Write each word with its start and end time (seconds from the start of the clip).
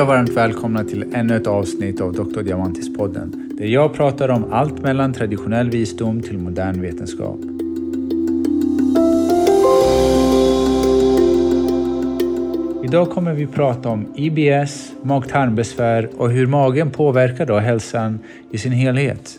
Hej 0.00 0.02
och 0.02 0.08
varmt 0.08 0.36
välkomna 0.36 0.84
till 0.84 1.14
ännu 1.14 1.36
ett 1.36 1.46
avsnitt 1.46 2.00
av 2.00 2.12
Dr. 2.12 2.40
Diamantis-podden 2.40 3.56
där 3.58 3.66
jag 3.66 3.94
pratar 3.94 4.28
om 4.28 4.52
allt 4.52 4.82
mellan 4.82 5.12
traditionell 5.12 5.70
visdom 5.70 6.22
till 6.22 6.38
modern 6.38 6.80
vetenskap. 6.80 7.38
Idag 12.84 13.10
kommer 13.10 13.32
vi 13.32 13.46
prata 13.46 13.88
om 13.88 14.06
IBS, 14.16 14.92
mag-tarmbesvär 15.02 16.10
och 16.16 16.30
hur 16.30 16.46
magen 16.46 16.90
påverkar 16.90 17.46
då 17.46 17.58
hälsan 17.58 18.18
i 18.50 18.58
sin 18.58 18.72
helhet. 18.72 19.38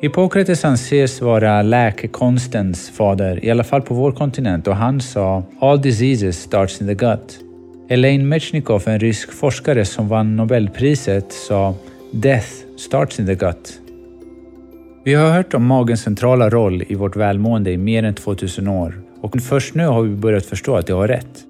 Hippokrates 0.00 0.64
anses 0.64 1.20
vara 1.20 1.62
läkekonstens 1.62 2.90
fader, 2.90 3.44
i 3.44 3.50
alla 3.50 3.64
fall 3.64 3.82
på 3.82 3.94
vår 3.94 4.12
kontinent 4.12 4.66
och 4.66 4.76
han 4.76 5.00
sa 5.00 5.42
“All 5.58 5.82
diseases 5.82 6.42
starts 6.42 6.80
in 6.80 6.86
the 6.86 6.94
gut”. 6.94 7.45
Elaine 7.88 8.24
Mechnikov, 8.24 8.88
en 8.88 8.98
rysk 8.98 9.32
forskare 9.32 9.84
som 9.84 10.08
vann 10.08 10.36
Nobelpriset, 10.36 11.32
sa 11.32 11.74
“Death 12.10 12.48
starts 12.76 13.20
in 13.20 13.26
the 13.26 13.34
gut”. 13.34 13.80
Vi 15.04 15.14
har 15.14 15.30
hört 15.30 15.54
om 15.54 15.66
magens 15.66 16.02
centrala 16.02 16.50
roll 16.50 16.82
i 16.88 16.94
vårt 16.94 17.16
välmående 17.16 17.70
i 17.70 17.76
mer 17.76 18.02
än 18.02 18.14
2000 18.14 18.68
år 18.68 18.94
och 19.20 19.42
först 19.42 19.74
nu 19.74 19.86
har 19.86 20.02
vi 20.02 20.16
börjat 20.16 20.46
förstå 20.46 20.76
att 20.76 20.86
det 20.86 20.92
har 20.92 21.08
rätt. 21.08 21.44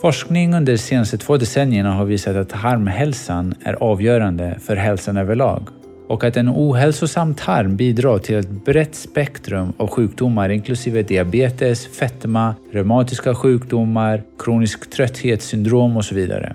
Forskning 0.00 0.54
under 0.54 0.72
de 0.72 0.78
senaste 0.78 1.18
två 1.18 1.36
decennierna 1.36 1.92
har 1.92 2.04
visat 2.04 2.36
att 2.36 2.52
harmhälsan 2.52 3.54
är 3.64 3.74
avgörande 3.74 4.58
för 4.60 4.76
hälsan 4.76 5.16
överlag 5.16 5.68
och 6.08 6.24
att 6.24 6.36
en 6.36 6.48
ohälsosam 6.48 7.34
tarm 7.34 7.76
bidrar 7.76 8.18
till 8.18 8.36
ett 8.36 8.64
brett 8.64 8.94
spektrum 8.94 9.72
av 9.76 9.88
sjukdomar 9.88 10.48
inklusive 10.48 11.02
diabetes, 11.02 11.86
fetma, 11.86 12.54
reumatiska 12.72 13.34
sjukdomar, 13.34 14.22
kronisk 14.38 14.90
trötthetssyndrom 14.90 15.96
och 15.96 16.04
så 16.04 16.14
vidare. 16.14 16.54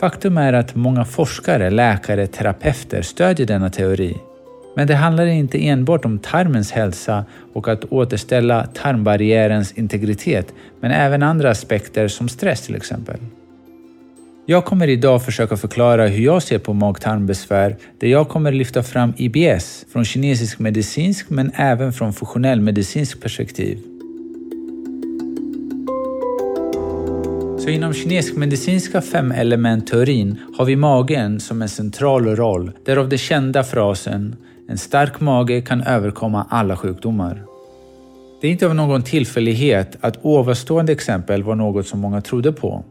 Faktum 0.00 0.38
är 0.38 0.52
att 0.52 0.74
många 0.74 1.04
forskare, 1.04 1.70
läkare, 1.70 2.26
terapeuter 2.26 3.02
stödjer 3.02 3.46
denna 3.46 3.70
teori. 3.70 4.16
Men 4.76 4.86
det 4.86 4.94
handlar 4.94 5.26
inte 5.26 5.66
enbart 5.68 6.04
om 6.04 6.18
tarmens 6.18 6.72
hälsa 6.72 7.24
och 7.52 7.68
att 7.68 7.84
återställa 7.84 8.66
tarmbarriärens 8.66 9.72
integritet, 9.72 10.54
men 10.80 10.90
även 10.90 11.22
andra 11.22 11.50
aspekter 11.50 12.08
som 12.08 12.28
stress 12.28 12.60
till 12.60 12.76
exempel. 12.76 13.16
Jag 14.46 14.64
kommer 14.64 14.88
idag 14.88 15.24
försöka 15.24 15.56
förklara 15.56 16.06
hur 16.06 16.24
jag 16.24 16.42
ser 16.42 16.58
på 16.58 16.72
mag-tarmbesvär 16.72 17.76
där 17.98 18.08
jag 18.08 18.28
kommer 18.28 18.52
lyfta 18.52 18.82
fram 18.82 19.12
IBS 19.16 19.86
från 19.92 20.04
kinesisk 20.04 20.58
medicinsk 20.58 21.30
men 21.30 21.52
även 21.54 21.92
från 21.92 22.12
funktionell 22.12 22.60
medicinsk 22.60 23.20
perspektiv. 23.20 23.78
Så 27.58 27.68
inom 27.68 27.92
kinesisk 27.94 28.36
medicinska 28.36 29.00
fem 29.00 29.32
element-teorin 29.32 30.36
har 30.56 30.64
vi 30.64 30.76
magen 30.76 31.40
som 31.40 31.62
en 31.62 31.68
central 31.68 32.36
roll, 32.36 32.72
därav 32.84 33.08
den 33.08 33.18
kända 33.18 33.64
frasen 33.64 34.36
“en 34.68 34.78
stark 34.78 35.20
mage 35.20 35.60
kan 35.60 35.82
överkomma 35.82 36.46
alla 36.50 36.76
sjukdomar”. 36.76 37.42
Det 38.40 38.46
är 38.46 38.50
inte 38.52 38.66
av 38.66 38.74
någon 38.74 39.02
tillfällighet 39.02 39.96
att 40.00 40.18
ovanstående 40.22 40.92
exempel 40.92 41.42
var 41.42 41.54
något 41.54 41.86
som 41.86 42.00
många 42.00 42.20
trodde 42.20 42.52
på. 42.52 42.84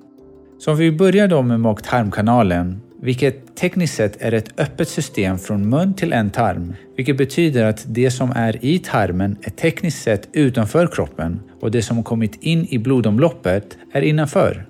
Så 0.66 0.72
om 0.72 0.78
vi 0.78 0.92
börjar 0.92 1.28
då 1.28 1.42
med 1.42 1.60
mag-tarmkanalen, 1.60 2.82
vilket 3.02 3.56
tekniskt 3.56 3.96
sett 3.96 4.22
är 4.22 4.32
ett 4.32 4.60
öppet 4.60 4.90
system 4.90 5.40
från 5.40 5.70
mun 5.70 5.94
till 5.94 6.14
en 6.14 6.30
tarm, 6.30 6.76
vilket 6.96 7.18
betyder 7.18 7.66
att 7.66 7.84
det 7.88 8.12
som 8.12 8.32
är 8.36 8.66
i 8.66 8.80
tarmen 8.80 9.38
är 9.42 9.50
tekniskt 9.50 10.04
sett 10.04 10.28
utanför 10.34 10.88
kroppen 10.88 11.40
och 11.62 11.72
det 11.72 11.82
som 11.82 12.04
kommit 12.04 12.44
in 12.44 12.66
i 12.70 12.78
blodomloppet 12.78 13.78
är 13.94 14.02
innanför. 14.02 14.66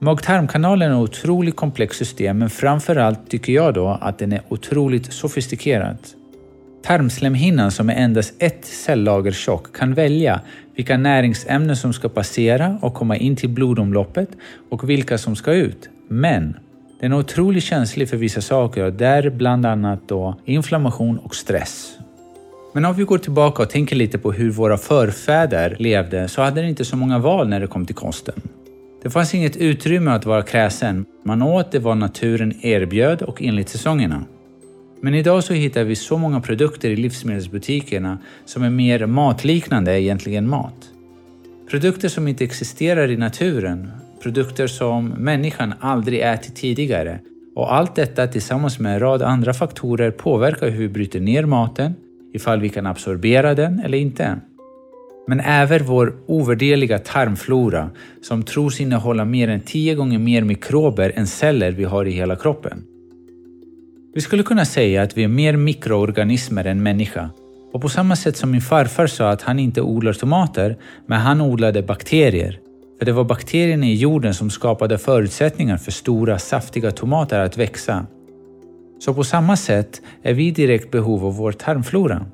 Mag-tarmkanalen 0.00 0.92
är 0.92 1.04
ett 1.04 1.10
otroligt 1.10 1.56
komplext 1.56 1.98
system 1.98 2.38
men 2.38 2.50
framförallt 2.50 3.30
tycker 3.30 3.52
jag 3.52 3.74
då 3.74 3.98
att 4.00 4.18
den 4.18 4.32
är 4.32 4.42
otroligt 4.48 5.12
sofistikerad. 5.12 5.98
Tarmslemhinnan 6.84 7.70
som 7.70 7.90
är 7.90 7.94
endast 7.94 8.34
ett 8.38 8.64
cellager 8.64 9.32
tjock 9.32 9.76
kan 9.76 9.94
välja 9.94 10.40
vilka 10.76 10.96
näringsämnen 10.96 11.76
som 11.76 11.92
ska 11.92 12.08
passera 12.08 12.78
och 12.82 12.94
komma 12.94 13.16
in 13.16 13.36
till 13.36 13.48
blodomloppet 13.48 14.28
och 14.70 14.90
vilka 14.90 15.18
som 15.18 15.36
ska 15.36 15.52
ut. 15.52 15.88
Men 16.08 16.56
den 17.00 17.12
är 17.12 17.18
otroligt 17.18 17.64
känslig 17.64 18.08
för 18.08 18.16
vissa 18.16 18.40
saker 18.40 18.90
där 18.90 19.30
bland 19.30 19.66
annat 19.66 20.08
då 20.08 20.40
inflammation 20.44 21.18
och 21.18 21.34
stress. 21.34 21.98
Men 22.74 22.84
om 22.84 22.94
vi 22.94 23.04
går 23.04 23.18
tillbaka 23.18 23.62
och 23.62 23.70
tänker 23.70 23.96
lite 23.96 24.18
på 24.18 24.32
hur 24.32 24.50
våra 24.50 24.76
förfäder 24.76 25.76
levde 25.78 26.28
så 26.28 26.42
hade 26.42 26.62
de 26.62 26.68
inte 26.68 26.84
så 26.84 26.96
många 26.96 27.18
val 27.18 27.48
när 27.48 27.60
det 27.60 27.66
kom 27.66 27.86
till 27.86 27.94
kosten. 27.94 28.34
Det 29.02 29.10
fanns 29.10 29.34
inget 29.34 29.56
utrymme 29.56 30.10
att 30.10 30.26
vara 30.26 30.42
kräsen. 30.42 31.04
Man 31.24 31.42
åt 31.42 31.72
det 31.72 31.78
vad 31.78 31.96
naturen 31.96 32.52
erbjöd 32.62 33.22
och 33.22 33.42
enligt 33.42 33.68
säsongerna. 33.68 34.24
Men 35.04 35.14
idag 35.14 35.44
så 35.44 35.54
hittar 35.54 35.84
vi 35.84 35.96
så 35.96 36.18
många 36.18 36.40
produkter 36.40 36.90
i 36.90 36.96
livsmedelsbutikerna 36.96 38.18
som 38.44 38.62
är 38.62 38.70
mer 38.70 39.06
matliknande 39.06 40.00
egentligen 40.00 40.48
mat. 40.48 40.90
Produkter 41.70 42.08
som 42.08 42.28
inte 42.28 42.44
existerar 42.44 43.10
i 43.10 43.16
naturen, 43.16 43.90
produkter 44.22 44.66
som 44.66 45.08
människan 45.08 45.74
aldrig 45.80 46.20
ätit 46.20 46.56
tidigare 46.56 47.20
och 47.54 47.74
allt 47.74 47.94
detta 47.94 48.26
tillsammans 48.26 48.78
med 48.78 48.94
en 48.94 49.00
rad 49.00 49.22
andra 49.22 49.54
faktorer 49.54 50.10
påverkar 50.10 50.70
hur 50.70 50.78
vi 50.78 50.88
bryter 50.88 51.20
ner 51.20 51.44
maten, 51.44 51.94
ifall 52.34 52.60
vi 52.60 52.68
kan 52.68 52.86
absorbera 52.86 53.54
den 53.54 53.80
eller 53.80 53.98
inte. 53.98 54.36
Men 55.26 55.40
även 55.40 55.84
vår 55.84 56.14
ovärderliga 56.26 56.98
tarmflora 56.98 57.90
som 58.22 58.42
tros 58.42 58.80
innehålla 58.80 59.24
mer 59.24 59.48
än 59.48 59.60
10 59.60 59.94
gånger 59.94 60.18
mer 60.18 60.42
mikrober 60.42 61.12
än 61.14 61.26
celler 61.26 61.72
vi 61.72 61.84
har 61.84 62.04
i 62.04 62.10
hela 62.10 62.36
kroppen. 62.36 62.84
Vi 64.14 64.20
skulle 64.20 64.42
kunna 64.42 64.64
säga 64.64 65.02
att 65.02 65.16
vi 65.16 65.24
är 65.24 65.28
mer 65.28 65.56
mikroorganismer 65.56 66.64
än 66.64 66.82
människa. 66.82 67.30
Och 67.72 67.82
på 67.82 67.88
samma 67.88 68.16
sätt 68.16 68.36
som 68.36 68.50
min 68.50 68.60
farfar 68.60 69.06
sa 69.06 69.30
att 69.30 69.42
han 69.42 69.58
inte 69.58 69.82
odlar 69.82 70.12
tomater, 70.12 70.76
men 71.06 71.20
han 71.20 71.40
odlade 71.40 71.82
bakterier. 71.82 72.58
För 72.98 73.06
det 73.06 73.12
var 73.12 73.24
bakterierna 73.24 73.86
i 73.86 73.94
jorden 73.94 74.34
som 74.34 74.50
skapade 74.50 74.98
förutsättningar 74.98 75.76
för 75.76 75.90
stora, 75.90 76.38
saftiga 76.38 76.90
tomater 76.90 77.40
att 77.40 77.58
växa. 77.58 78.06
Så 78.98 79.14
på 79.14 79.24
samma 79.24 79.56
sätt 79.56 80.02
är 80.22 80.34
vi 80.34 80.46
i 80.46 80.50
direkt 80.50 80.90
behov 80.90 81.26
av 81.26 81.36
vår 81.36 81.52
tarmflora. 81.52 82.26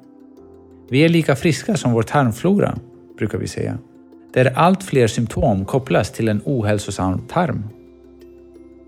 Vi 0.90 1.04
är 1.04 1.08
lika 1.08 1.36
friska 1.36 1.76
som 1.76 1.92
vår 1.92 2.02
tarmflora, 2.02 2.78
brukar 3.18 3.38
vi 3.38 3.48
säga. 3.48 3.78
Där 4.34 4.52
allt 4.56 4.82
fler 4.82 5.06
symptom 5.06 5.64
kopplas 5.64 6.10
till 6.10 6.28
en 6.28 6.40
ohälsosam 6.44 7.20
tarm. 7.28 7.64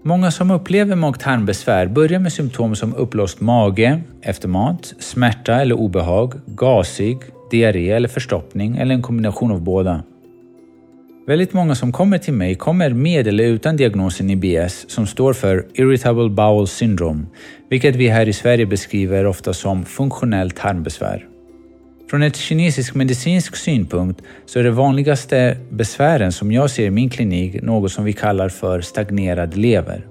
Många 0.04 0.30
som 0.30 0.50
upplever 0.50 0.96
mag-tarmbesvär 0.96 1.86
börjar 1.86 2.20
med 2.20 2.32
symptom 2.32 2.76
som 2.76 2.94
uppblåst 2.94 3.40
mage 3.40 4.00
efter 4.22 4.48
mat, 4.48 4.94
smärta 4.98 5.60
eller 5.60 5.74
obehag, 5.74 6.34
gasig, 6.46 7.18
diarré 7.50 7.90
eller 7.90 8.08
förstoppning 8.08 8.76
eller 8.76 8.94
en 8.94 9.02
kombination 9.02 9.52
av 9.52 9.62
båda. 9.62 10.02
Väldigt 11.26 11.52
många 11.52 11.74
som 11.74 11.92
kommer 11.92 12.18
till 12.18 12.34
mig 12.34 12.54
kommer 12.54 12.90
med 12.90 13.28
eller 13.28 13.44
utan 13.44 13.76
diagnosen 13.76 14.30
IBS 14.30 14.90
som 14.90 15.06
står 15.06 15.32
för 15.32 15.66
Irritable 15.74 16.28
Bowel 16.28 16.66
Syndrome, 16.66 17.26
vilket 17.70 17.96
vi 17.96 18.08
här 18.08 18.28
i 18.28 18.32
Sverige 18.32 18.66
beskriver 18.66 19.26
ofta 19.26 19.52
som 19.52 19.84
funktionellt 19.84 20.56
tarmbesvär. 20.56 21.26
Från 22.12 22.22
ett 22.22 22.36
kinesisk 22.36 22.94
medicinsk 22.94 23.56
synpunkt 23.56 24.22
så 24.46 24.58
är 24.58 24.64
det 24.64 24.70
vanligaste 24.70 25.56
besvären 25.70 26.32
som 26.32 26.52
jag 26.52 26.70
ser 26.70 26.86
i 26.86 26.90
min 26.90 27.10
klinik 27.10 27.62
något 27.62 27.92
som 27.92 28.04
vi 28.04 28.12
kallar 28.12 28.48
för 28.48 28.80
stagnerad 28.80 29.56
lever. 29.56 30.06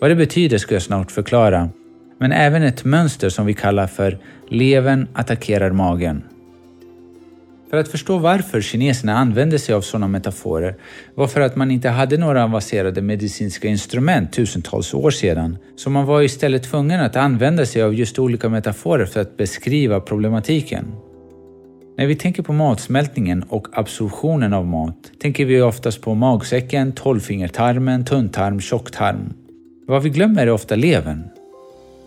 Vad 0.00 0.10
det 0.10 0.14
betyder 0.14 0.58
ska 0.58 0.74
jag 0.74 0.82
snart 0.82 1.10
förklara, 1.10 1.68
men 2.20 2.32
även 2.32 2.62
ett 2.62 2.84
mönster 2.84 3.28
som 3.28 3.46
vi 3.46 3.54
kallar 3.54 3.86
för 3.86 4.18
levern 4.48 5.06
attackerar 5.12 5.70
magen. 5.70 6.22
För 7.70 7.76
att 7.76 7.88
förstå 7.88 8.18
varför 8.18 8.60
kineserna 8.60 9.16
använde 9.16 9.58
sig 9.58 9.74
av 9.74 9.80
sådana 9.80 10.08
metaforer 10.08 10.76
var 11.14 11.26
för 11.26 11.40
att 11.40 11.56
man 11.56 11.70
inte 11.70 11.88
hade 11.88 12.16
några 12.16 12.44
avancerade 12.44 13.02
medicinska 13.02 13.68
instrument 13.68 14.32
tusentals 14.32 14.94
år 14.94 15.10
sedan, 15.10 15.58
så 15.76 15.90
man 15.90 16.06
var 16.06 16.22
istället 16.22 16.62
tvungen 16.62 17.00
att 17.00 17.16
använda 17.16 17.66
sig 17.66 17.82
av 17.82 17.94
just 17.94 18.18
olika 18.18 18.48
metaforer 18.48 19.06
för 19.06 19.20
att 19.20 19.36
beskriva 19.36 20.00
problematiken. 20.00 20.86
När 21.96 22.06
vi 22.06 22.14
tänker 22.14 22.42
på 22.42 22.52
matsmältningen 22.52 23.42
och 23.42 23.66
absorptionen 23.72 24.52
av 24.52 24.66
mat 24.66 25.12
tänker 25.20 25.44
vi 25.44 25.62
oftast 25.62 26.02
på 26.02 26.14
magsäcken, 26.14 26.92
tolvfingertarmen, 26.92 28.04
tunntarm, 28.04 28.60
tjocktarm. 28.60 29.34
Vad 29.86 30.02
vi 30.02 30.10
glömmer 30.10 30.46
är 30.46 30.50
ofta 30.50 30.76
levern. 30.76 31.22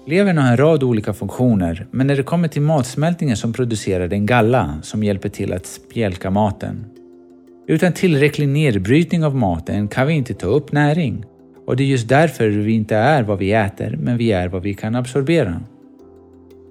Levern 0.07 0.37
har 0.37 0.51
en 0.51 0.57
rad 0.57 0.83
olika 0.83 1.13
funktioner, 1.13 1.87
men 1.91 2.07
när 2.07 2.15
det 2.15 2.23
kommer 2.23 2.47
till 2.47 2.61
matsmältningen 2.61 3.37
som 3.37 3.53
producerar 3.53 4.07
den 4.07 4.25
galla 4.25 4.79
som 4.81 5.03
hjälper 5.03 5.29
till 5.29 5.53
att 5.53 5.65
spjälka 5.65 6.29
maten. 6.29 6.85
Utan 7.67 7.93
tillräcklig 7.93 8.49
nedbrytning 8.49 9.25
av 9.25 9.35
maten 9.35 9.87
kan 9.87 10.07
vi 10.07 10.13
inte 10.13 10.33
ta 10.33 10.47
upp 10.47 10.71
näring. 10.71 11.25
Och 11.65 11.75
det 11.75 11.83
är 11.83 11.87
just 11.87 12.09
därför 12.09 12.49
vi 12.49 12.71
inte 12.71 12.95
är 12.95 13.23
vad 13.23 13.39
vi 13.39 13.51
äter, 13.51 13.97
men 14.01 14.17
vi 14.17 14.31
är 14.31 14.47
vad 14.47 14.63
vi 14.63 14.73
kan 14.73 14.95
absorbera. 14.95 15.61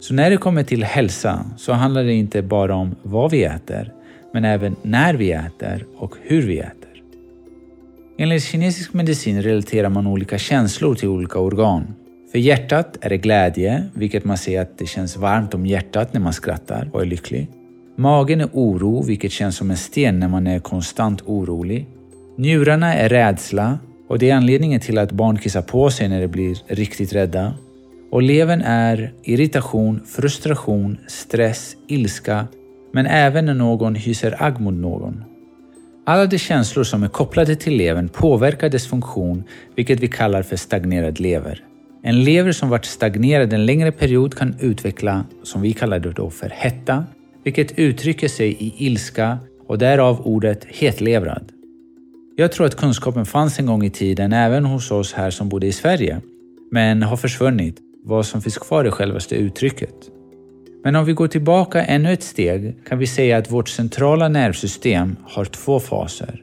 Så 0.05 0.15
när 0.15 0.31
det 0.31 0.37
kommer 0.37 0.63
till 0.63 0.85
hälsa 0.85 1.45
så 1.57 1.73
handlar 1.73 2.05
det 2.05 2.13
inte 2.13 2.43
bara 2.43 2.75
om 2.75 2.95
vad 3.03 3.31
vi 3.31 3.45
äter, 3.45 3.93
men 4.33 4.45
även 4.45 4.77
när 4.83 5.15
vi 5.15 5.33
äter 5.33 5.87
och 5.97 6.17
hur 6.23 6.43
vi 6.43 6.59
äter. 6.59 7.03
Enligt 8.19 8.43
kinesisk 8.43 8.93
medicin 8.93 9.43
relaterar 9.43 9.89
man 9.89 10.07
olika 10.07 10.39
känslor 10.39 10.95
till 10.95 11.09
olika 11.09 11.39
organ. 11.39 11.95
För 12.33 12.39
hjärtat 12.39 12.99
är 13.01 13.09
det 13.09 13.17
glädje, 13.17 13.85
vilket 13.95 14.25
man 14.25 14.39
ser 14.39 14.61
att 14.61 14.79
det 14.79 14.87
känns 14.87 15.17
varmt 15.17 15.55
om 15.55 15.67
hjärtat 15.67 16.13
när 16.13 16.21
man 16.21 16.33
skrattar 16.33 16.91
och 16.93 17.03
är 17.03 17.07
lycklig. 17.07 17.49
Magen 17.97 18.41
är 18.41 18.49
oro, 18.53 19.03
vilket 19.03 19.33
känns 19.33 19.57
som 19.57 19.71
en 19.71 19.77
sten 19.77 20.21
när 20.21 20.29
man 20.29 20.47
är 20.47 20.59
konstant 20.59 21.23
orolig. 21.27 21.87
Njurarna 22.37 22.95
är 22.95 23.09
rädsla 23.09 23.79
och 24.09 24.19
det 24.19 24.31
är 24.31 24.35
anledningen 24.35 24.81
till 24.81 24.99
att 24.99 25.13
barn 25.13 25.39
kissar 25.39 25.63
på 25.63 25.91
sig 25.91 26.09
när 26.09 26.21
de 26.21 26.29
blir 26.29 26.57
riktigt 26.67 27.13
rädda. 27.13 27.55
Och 28.15 28.23
levern 28.23 28.63
är 28.63 29.13
irritation, 29.23 30.01
frustration, 30.07 30.99
stress, 31.07 31.77
ilska, 31.89 32.47
men 32.93 33.07
även 33.07 33.47
när 33.47 33.55
någon 33.55 33.95
hyser 33.95 34.43
agg 34.43 34.61
mot 34.61 34.75
någon. 34.75 35.25
Alla 36.07 36.27
de 36.27 36.39
känslor 36.39 36.85
som 36.85 37.03
är 37.03 37.09
kopplade 37.09 37.57
till 37.57 37.77
levern 37.77 38.09
påverkar 38.09 38.69
dess 38.69 38.87
funktion, 38.87 39.45
vilket 39.77 40.01
vi 40.01 40.09
kallar 40.09 40.43
för 40.43 40.57
stagnerad 40.57 41.21
lever. 41.21 41.65
En 42.03 42.25
lever 42.25 42.53
som 42.53 42.69
varit 42.69 42.85
stagnerad 42.85 43.53
en 43.53 43.67
längre 43.67 43.93
period 43.93 44.35
kan 44.35 44.55
utveckla, 44.61 45.25
som 45.43 45.63
vi 45.63 45.73
kallar 45.73 45.99
det 45.99 46.13
då 46.13 46.31
för 46.31 46.49
hetta, 46.49 47.05
vilket 47.45 47.79
uttrycker 47.79 48.29
sig 48.29 48.57
i 48.59 48.87
ilska 48.87 49.39
och 49.67 49.79
därav 49.79 50.21
ordet 50.21 50.65
hetlevrad. 50.65 51.53
Jag 52.37 52.53
tror 52.53 52.67
att 52.67 52.77
kunskapen 52.77 53.27
fanns 53.27 53.59
en 53.59 53.67
gång 53.67 53.85
i 53.85 53.91
tiden 53.91 54.33
även 54.33 54.65
hos 54.65 54.91
oss 54.91 55.13
här 55.13 55.31
som 55.31 55.49
bodde 55.49 55.67
i 55.67 55.73
Sverige, 55.73 56.21
men 56.71 57.03
har 57.03 57.17
försvunnit. 57.17 57.84
Vad 58.07 58.27
som 58.27 58.43
finns 58.43 58.59
kvar 58.59 58.85
i 58.85 58.91
självaste 58.91 59.35
uttrycket. 59.35 59.95
Men 60.85 60.97
om 60.97 61.05
vi 61.05 61.13
går 61.13 61.29
tillbaka 61.29 61.85
ännu 61.85 62.13
ett 62.13 62.23
steg 62.23 62.85
kan 62.89 62.99
vi 62.99 63.07
säga 63.07 63.37
att 63.37 63.51
vårt 63.51 63.69
centrala 63.69 64.29
nervsystem 64.29 65.17
har 65.25 65.45
två 65.45 65.81
faser. 65.81 66.43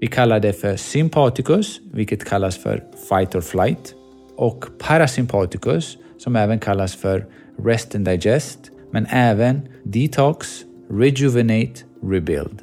Vi 0.00 0.06
kallar 0.06 0.40
det 0.40 0.52
för 0.52 0.76
sympaticus, 0.76 1.80
vilket 1.92 2.24
kallas 2.24 2.56
för 2.56 2.84
fight 3.08 3.34
or 3.34 3.40
flight, 3.40 3.94
och 4.36 4.64
parasympaticus, 4.78 5.98
som 6.18 6.36
även 6.36 6.58
kallas 6.58 6.94
för 6.94 7.26
rest 7.64 7.94
and 7.94 8.04
digest, 8.04 8.58
men 8.90 9.06
även 9.10 9.60
detox, 9.84 10.48
rejuvenate, 10.90 11.74
rebuild. 12.02 12.62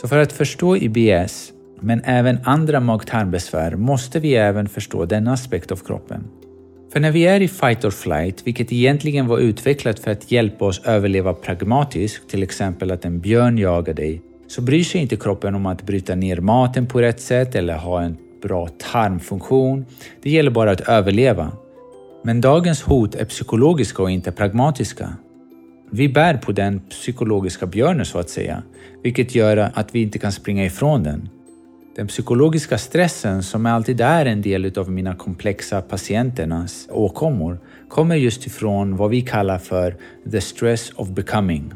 Så 0.00 0.08
för 0.08 0.18
att 0.18 0.32
förstå 0.32 0.76
IBS, 0.76 1.52
men 1.80 2.02
även 2.04 2.38
andra 2.44 2.80
mag-tarmbesvär, 2.80 3.76
måste 3.76 4.20
vi 4.20 4.34
även 4.34 4.68
förstå 4.68 5.04
denna 5.04 5.32
aspekt 5.32 5.72
av 5.72 5.76
kroppen. 5.76 6.24
För 6.92 7.00
när 7.00 7.10
vi 7.10 7.26
är 7.26 7.40
i 7.40 7.48
fight 7.48 7.84
or 7.84 7.90
flight, 7.90 8.46
vilket 8.46 8.72
egentligen 8.72 9.26
var 9.26 9.38
utvecklat 9.38 9.98
för 9.98 10.10
att 10.10 10.32
hjälpa 10.32 10.64
oss 10.64 10.80
överleva 10.84 11.34
pragmatiskt, 11.34 12.30
till 12.30 12.42
exempel 12.42 12.90
att 12.90 13.04
en 13.04 13.20
björn 13.20 13.58
jagar 13.58 13.94
dig, 13.94 14.22
så 14.46 14.62
bryr 14.62 14.84
sig 14.84 15.00
inte 15.00 15.16
kroppen 15.16 15.54
om 15.54 15.66
att 15.66 15.82
bryta 15.82 16.14
ner 16.14 16.40
maten 16.40 16.86
på 16.86 17.00
rätt 17.00 17.20
sätt 17.20 17.54
eller 17.54 17.76
ha 17.76 18.02
en 18.02 18.16
bra 18.42 18.68
tarmfunktion. 18.68 19.86
Det 20.22 20.30
gäller 20.30 20.50
bara 20.50 20.70
att 20.70 20.80
överleva. 20.80 21.52
Men 22.24 22.40
dagens 22.40 22.82
hot 22.82 23.14
är 23.14 23.24
psykologiska 23.24 24.02
och 24.02 24.10
inte 24.10 24.32
pragmatiska. 24.32 25.16
Vi 25.90 26.08
bär 26.08 26.36
på 26.36 26.52
den 26.52 26.80
psykologiska 26.80 27.66
björnen 27.66 28.06
så 28.06 28.18
att 28.18 28.30
säga, 28.30 28.62
vilket 29.02 29.34
gör 29.34 29.70
att 29.74 29.94
vi 29.94 30.02
inte 30.02 30.18
kan 30.18 30.32
springa 30.32 30.64
ifrån 30.64 31.02
den. 31.02 31.28
Den 31.98 32.06
psykologiska 32.06 32.78
stressen, 32.78 33.42
som 33.42 33.66
alltid 33.66 34.00
är 34.00 34.26
en 34.26 34.42
del 34.42 34.78
av 34.78 34.90
mina 34.90 35.14
komplexa 35.14 35.80
patienternas 35.80 36.88
åkommor, 36.90 37.58
kommer 37.88 38.16
just 38.16 38.46
ifrån 38.46 38.96
vad 38.96 39.10
vi 39.10 39.20
kallar 39.20 39.58
för 39.58 39.96
the 40.30 40.40
stress 40.40 40.92
of 40.96 41.08
becoming. 41.08 41.72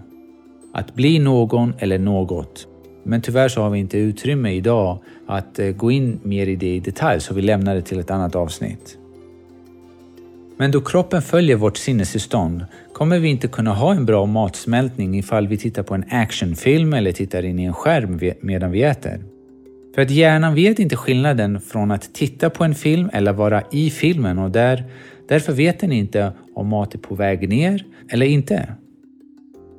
Att 0.72 0.94
bli 0.94 1.18
någon 1.18 1.74
eller 1.78 1.98
något. 1.98 2.66
Men 3.02 3.22
tyvärr 3.22 3.48
så 3.48 3.62
har 3.62 3.70
vi 3.70 3.78
inte 3.78 3.98
utrymme 3.98 4.52
idag 4.52 4.98
att 5.26 5.58
eh, 5.58 5.68
gå 5.68 5.90
in 5.90 6.20
mer 6.22 6.46
i 6.46 6.56
det 6.56 6.74
i 6.74 6.80
detalj, 6.80 7.20
så 7.20 7.34
vi 7.34 7.42
lämnar 7.42 7.74
det 7.74 7.82
till 7.82 7.98
ett 7.98 8.10
annat 8.10 8.36
avsnitt. 8.36 8.98
Men 10.56 10.70
då 10.70 10.80
kroppen 10.80 11.22
följer 11.22 11.56
vårt 11.56 11.76
sinnestillstånd 11.76 12.64
kommer 12.92 13.18
vi 13.18 13.28
inte 13.28 13.48
kunna 13.48 13.74
ha 13.74 13.94
en 13.94 14.06
bra 14.06 14.26
matsmältning 14.26 15.18
ifall 15.18 15.48
vi 15.48 15.56
tittar 15.56 15.82
på 15.82 15.94
en 15.94 16.04
actionfilm 16.10 16.92
eller 16.92 17.12
tittar 17.12 17.42
in 17.44 17.58
i 17.58 17.64
en 17.64 17.74
skärm 17.74 18.20
medan 18.40 18.70
vi 18.70 18.82
äter. 18.82 19.31
För 19.94 20.02
att 20.02 20.10
hjärnan 20.10 20.54
vet 20.54 20.78
inte 20.78 20.96
skillnaden 20.96 21.60
från 21.60 21.90
att 21.90 22.14
titta 22.14 22.50
på 22.50 22.64
en 22.64 22.74
film 22.74 23.10
eller 23.12 23.32
vara 23.32 23.62
i 23.70 23.90
filmen 23.90 24.38
och 24.38 24.50
där, 24.50 24.84
därför 25.28 25.52
vet 25.52 25.80
den 25.80 25.92
inte 25.92 26.32
om 26.54 26.68
mat 26.68 26.94
är 26.94 26.98
på 26.98 27.14
väg 27.14 27.48
ner 27.48 27.84
eller 28.08 28.26
inte. 28.26 28.74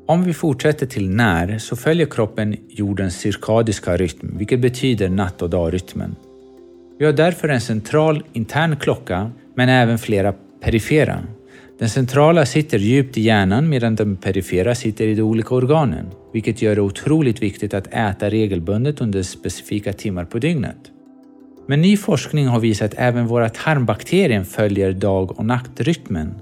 Om 0.07 0.23
vi 0.23 0.33
fortsätter 0.33 0.85
till 0.85 1.09
när 1.09 1.57
så 1.57 1.75
följer 1.75 2.05
kroppen 2.05 2.57
jordens 2.69 3.15
cirkadiska 3.15 3.97
rytm, 3.97 4.37
vilket 4.37 4.59
betyder 4.59 5.09
natt 5.09 5.41
och 5.41 5.49
dagrytmen. 5.49 6.15
Vi 6.99 7.05
har 7.05 7.13
därför 7.13 7.49
en 7.49 7.61
central 7.61 8.23
intern 8.33 8.75
klocka, 8.75 9.31
men 9.55 9.69
även 9.69 9.97
flera 9.97 10.33
perifera. 10.61 11.19
Den 11.83 11.89
centrala 11.89 12.45
sitter 12.45 12.77
djupt 12.77 13.17
i 13.17 13.21
hjärnan 13.21 13.69
medan 13.69 13.95
den 13.95 14.15
perifera 14.15 14.75
sitter 14.75 15.07
i 15.07 15.15
de 15.15 15.21
olika 15.21 15.55
organen, 15.55 16.05
vilket 16.33 16.61
gör 16.61 16.75
det 16.75 16.81
otroligt 16.81 17.41
viktigt 17.41 17.73
att 17.73 17.87
äta 17.87 18.29
regelbundet 18.29 19.01
under 19.01 19.23
specifika 19.23 19.93
timmar 19.93 20.25
på 20.25 20.39
dygnet. 20.39 20.77
Men 21.67 21.81
ny 21.81 21.97
forskning 21.97 22.47
har 22.47 22.59
visat 22.59 22.93
att 22.93 22.99
även 22.99 23.27
våra 23.27 23.49
tarmbakterier 23.49 24.43
följer 24.43 24.91
dag 24.93 25.39
och 25.39 25.45
nattrytmen, 25.45 26.33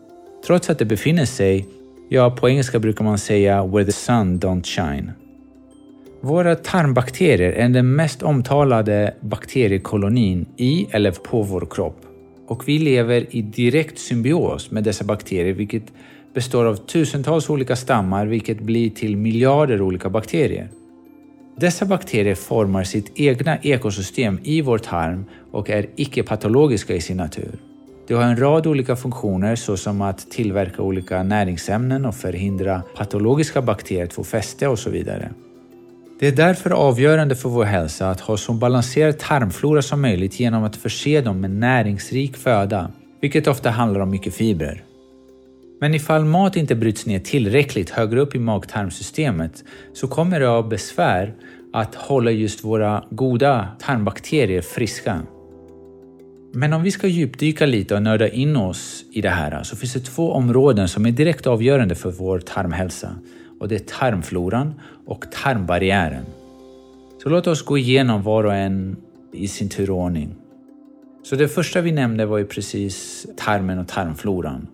trots 0.48 0.70
att 0.70 0.80
de 0.80 0.86
befinner 0.86 1.26
sig, 1.26 1.68
ja 2.10 2.32
på 2.32 2.50
engelska 2.50 2.80
brukar 2.80 3.06
man 3.06 3.18
säga 3.18 3.66
“where 3.66 3.86
the 3.86 3.92
sun 3.92 4.40
don't 4.40 4.64
shine”. 4.64 5.12
Våra 6.22 6.56
tarmbakterier 6.56 7.52
är 7.52 7.70
den 7.70 7.96
mest 7.96 8.24
omtalade 8.24 9.14
bakteriekolonin 9.22 10.46
i 10.58 10.88
eller 10.92 11.12
på 11.12 11.42
vår 11.42 11.68
kropp 11.72 12.11
och 12.51 12.68
vi 12.68 12.80
lever 12.80 13.36
i 13.36 13.42
direkt 13.42 14.00
symbios 14.00 14.71
med 14.71 14.83
dessa 14.83 15.03
bakterier 15.03 15.53
vilket 15.53 15.83
består 16.33 16.65
av 16.65 16.75
tusentals 16.75 17.50
olika 17.50 17.75
stammar 17.75 18.25
vilket 18.25 18.59
blir 18.59 18.89
till 18.89 19.18
miljarder 19.18 19.81
olika 19.81 20.09
bakterier. 20.09 20.69
Dessa 21.57 21.86
bakterier 21.86 22.36
formar 22.36 22.83
sitt 22.83 23.12
egna 23.15 23.57
ekosystem 23.57 24.39
i 24.44 24.62
vår 24.62 24.77
tarm 24.77 25.25
och 25.51 25.69
är 25.69 25.86
icke-patologiska 25.95 26.95
i 26.95 27.01
sin 27.01 27.18
natur. 27.18 27.56
De 28.07 28.13
har 28.13 28.24
en 28.24 28.38
rad 28.38 28.68
olika 28.68 28.95
funktioner 28.95 29.56
såsom 29.56 30.01
att 30.01 30.31
tillverka 30.31 30.81
olika 30.81 31.24
näringsämnen 31.24 32.06
och 32.06 32.16
förhindra 32.16 32.81
patologiska 32.95 33.61
bakterier 33.61 34.04
att 34.04 34.14
få 34.14 34.23
fäste 34.23 34.68
och 34.68 34.80
så 34.80 34.90
vidare. 34.90 35.31
Det 36.21 36.28
är 36.28 36.31
därför 36.31 36.69
avgörande 36.69 37.35
för 37.35 37.49
vår 37.49 37.63
hälsa 37.63 38.09
att 38.09 38.19
ha 38.19 38.37
så 38.37 38.54
balanserad 38.54 39.19
tarmflora 39.19 39.81
som 39.81 40.01
möjligt 40.01 40.40
genom 40.40 40.63
att 40.63 40.75
förse 40.75 41.21
dem 41.21 41.42
med 41.42 41.51
näringsrik 41.51 42.37
föda, 42.37 42.92
vilket 43.21 43.47
ofta 43.47 43.69
handlar 43.69 44.01
om 44.01 44.09
mycket 44.09 44.33
fibrer. 44.33 44.83
Men 45.80 45.94
ifall 45.94 46.25
mat 46.25 46.56
inte 46.56 46.75
bryts 46.75 47.06
ner 47.06 47.19
tillräckligt 47.19 47.90
högre 47.90 48.19
upp 48.19 48.35
i 48.35 48.40
mag-tarmsystemet 48.40 49.63
så 49.94 50.07
kommer 50.07 50.40
det 50.40 50.49
av 50.49 50.69
besvär 50.69 51.33
att 51.73 51.95
hålla 51.95 52.31
just 52.31 52.63
våra 52.63 53.04
goda 53.09 53.68
tarmbakterier 53.80 54.61
friska. 54.61 55.21
Men 56.54 56.73
om 56.73 56.83
vi 56.83 56.92
ska 56.92 57.07
djupdyka 57.07 57.66
lite 57.66 57.95
och 57.95 58.04
nörda 58.04 58.28
in 58.28 58.56
oss 58.56 59.04
i 59.11 59.21
det 59.21 59.30
här 59.30 59.63
så 59.63 59.75
finns 59.75 59.94
det 59.94 59.99
två 59.99 60.31
områden 60.31 60.87
som 60.87 61.06
är 61.06 61.11
direkt 61.11 61.47
avgörande 61.47 61.95
för 61.95 62.11
vår 62.11 62.40
tarmhälsa 62.40 63.16
och 63.61 63.68
det 63.68 63.75
är 63.75 63.99
tarmfloran 63.99 64.73
och 65.06 65.25
tarmbarriären. 65.31 66.25
Så 67.23 67.30
låt 67.30 67.47
oss 67.47 67.65
gå 67.65 67.77
igenom 67.77 68.23
var 68.23 68.44
och 68.44 68.56
en 68.56 68.97
i 69.31 69.47
sin 69.47 69.69
turordning. 69.69 70.35
Så 71.23 71.35
det 71.35 71.47
första 71.47 71.81
vi 71.81 71.91
nämnde 71.91 72.25
var 72.25 72.37
ju 72.37 72.45
precis 72.45 73.25
tarmen 73.37 73.80
och 73.80 73.87
tarmfloran. 73.87 74.68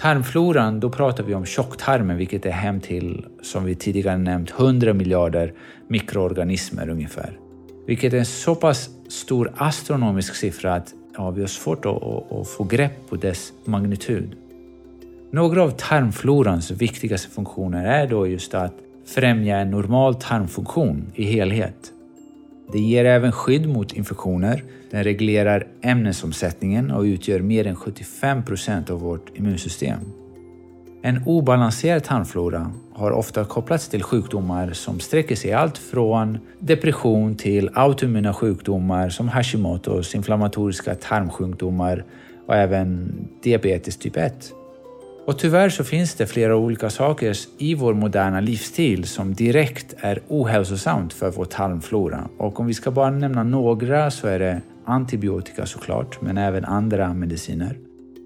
Tarmfloran, 0.00 0.80
då 0.80 0.90
pratar 0.90 1.24
vi 1.24 1.34
om 1.34 1.44
tjocktarmen 1.44 2.16
vilket 2.16 2.46
är 2.46 2.50
hem 2.50 2.80
till, 2.80 3.26
som 3.42 3.64
vi 3.64 3.74
tidigare 3.74 4.18
nämnt, 4.18 4.50
100 4.50 4.92
miljarder 4.92 5.52
mikroorganismer 5.88 6.88
ungefär. 6.88 7.38
Vilket 7.86 8.12
är 8.12 8.18
en 8.18 8.26
så 8.26 8.54
pass 8.54 8.90
stor 9.08 9.52
astronomisk 9.56 10.34
siffra 10.34 10.74
att 10.74 10.94
ja, 11.16 11.30
vi 11.30 11.40
har 11.40 11.48
svårt 11.48 11.86
att, 11.86 12.02
att, 12.02 12.32
att 12.32 12.48
få 12.48 12.64
grepp 12.64 13.08
på 13.08 13.16
dess 13.16 13.52
magnitud. 13.64 14.36
Några 15.34 15.62
av 15.62 15.70
tarmflorans 15.70 16.70
viktigaste 16.70 17.30
funktioner 17.30 17.84
är 17.84 18.06
då 18.06 18.26
just 18.26 18.54
att 18.54 18.74
främja 19.06 19.58
en 19.58 19.70
normal 19.70 20.14
tarmfunktion 20.14 21.12
i 21.14 21.24
helhet. 21.24 21.92
Det 22.72 22.78
ger 22.78 23.04
även 23.04 23.32
skydd 23.32 23.68
mot 23.68 23.92
infektioner, 23.92 24.64
den 24.90 25.04
reglerar 25.04 25.66
ämnesomsättningen 25.82 26.90
och 26.90 27.02
utgör 27.02 27.40
mer 27.40 27.66
än 27.66 27.76
75 27.76 28.44
procent 28.44 28.90
av 28.90 29.00
vårt 29.00 29.38
immunsystem. 29.38 29.98
En 31.02 31.22
obalanserad 31.26 32.04
tarmflora 32.04 32.72
har 32.92 33.10
ofta 33.10 33.44
kopplats 33.44 33.88
till 33.88 34.02
sjukdomar 34.02 34.72
som 34.72 35.00
sträcker 35.00 35.36
sig 35.36 35.52
allt 35.52 35.78
från 35.78 36.38
depression 36.58 37.36
till 37.36 37.70
autoimmuna 37.74 38.34
sjukdomar 38.34 39.08
som 39.08 39.30
Hashimoto's, 39.30 40.16
inflammatoriska 40.16 40.94
tarmsjukdomar 40.94 42.04
och 42.46 42.54
även 42.54 43.14
diabetes 43.42 43.96
typ 43.96 44.16
1. 44.16 44.54
Och 45.26 45.38
tyvärr 45.38 45.68
så 45.68 45.84
finns 45.84 46.14
det 46.14 46.26
flera 46.26 46.56
olika 46.56 46.90
saker 46.90 47.36
i 47.58 47.74
vår 47.74 47.94
moderna 47.94 48.40
livsstil 48.40 49.04
som 49.04 49.34
direkt 49.34 49.94
är 49.98 50.20
ohälsosamt 50.28 51.12
för 51.12 51.30
vår 51.30 51.44
tarmflora. 51.44 52.28
Och 52.38 52.60
om 52.60 52.66
vi 52.66 52.74
ska 52.74 52.90
bara 52.90 53.10
nämna 53.10 53.42
några 53.42 54.10
så 54.10 54.26
är 54.26 54.38
det 54.38 54.60
antibiotika 54.84 55.66
såklart, 55.66 56.20
men 56.20 56.38
även 56.38 56.64
andra 56.64 57.14
mediciner. 57.14 57.78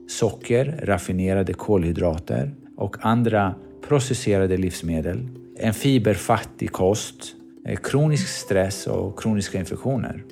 Socker, 0.09 0.81
raffinerade 0.83 1.52
kolhydrater 1.52 2.55
och 2.76 2.97
andra 3.00 3.55
processerade 3.88 4.57
livsmedel. 4.57 5.28
En 5.59 5.75
fiberfattig 5.75 6.73
kost, 6.73 7.35
eh, 7.67 7.76
kronisk 7.76 8.28
stress 8.28 8.87
och 8.87 9.23
kroniska 9.23 9.59
infektioner. 9.59 10.25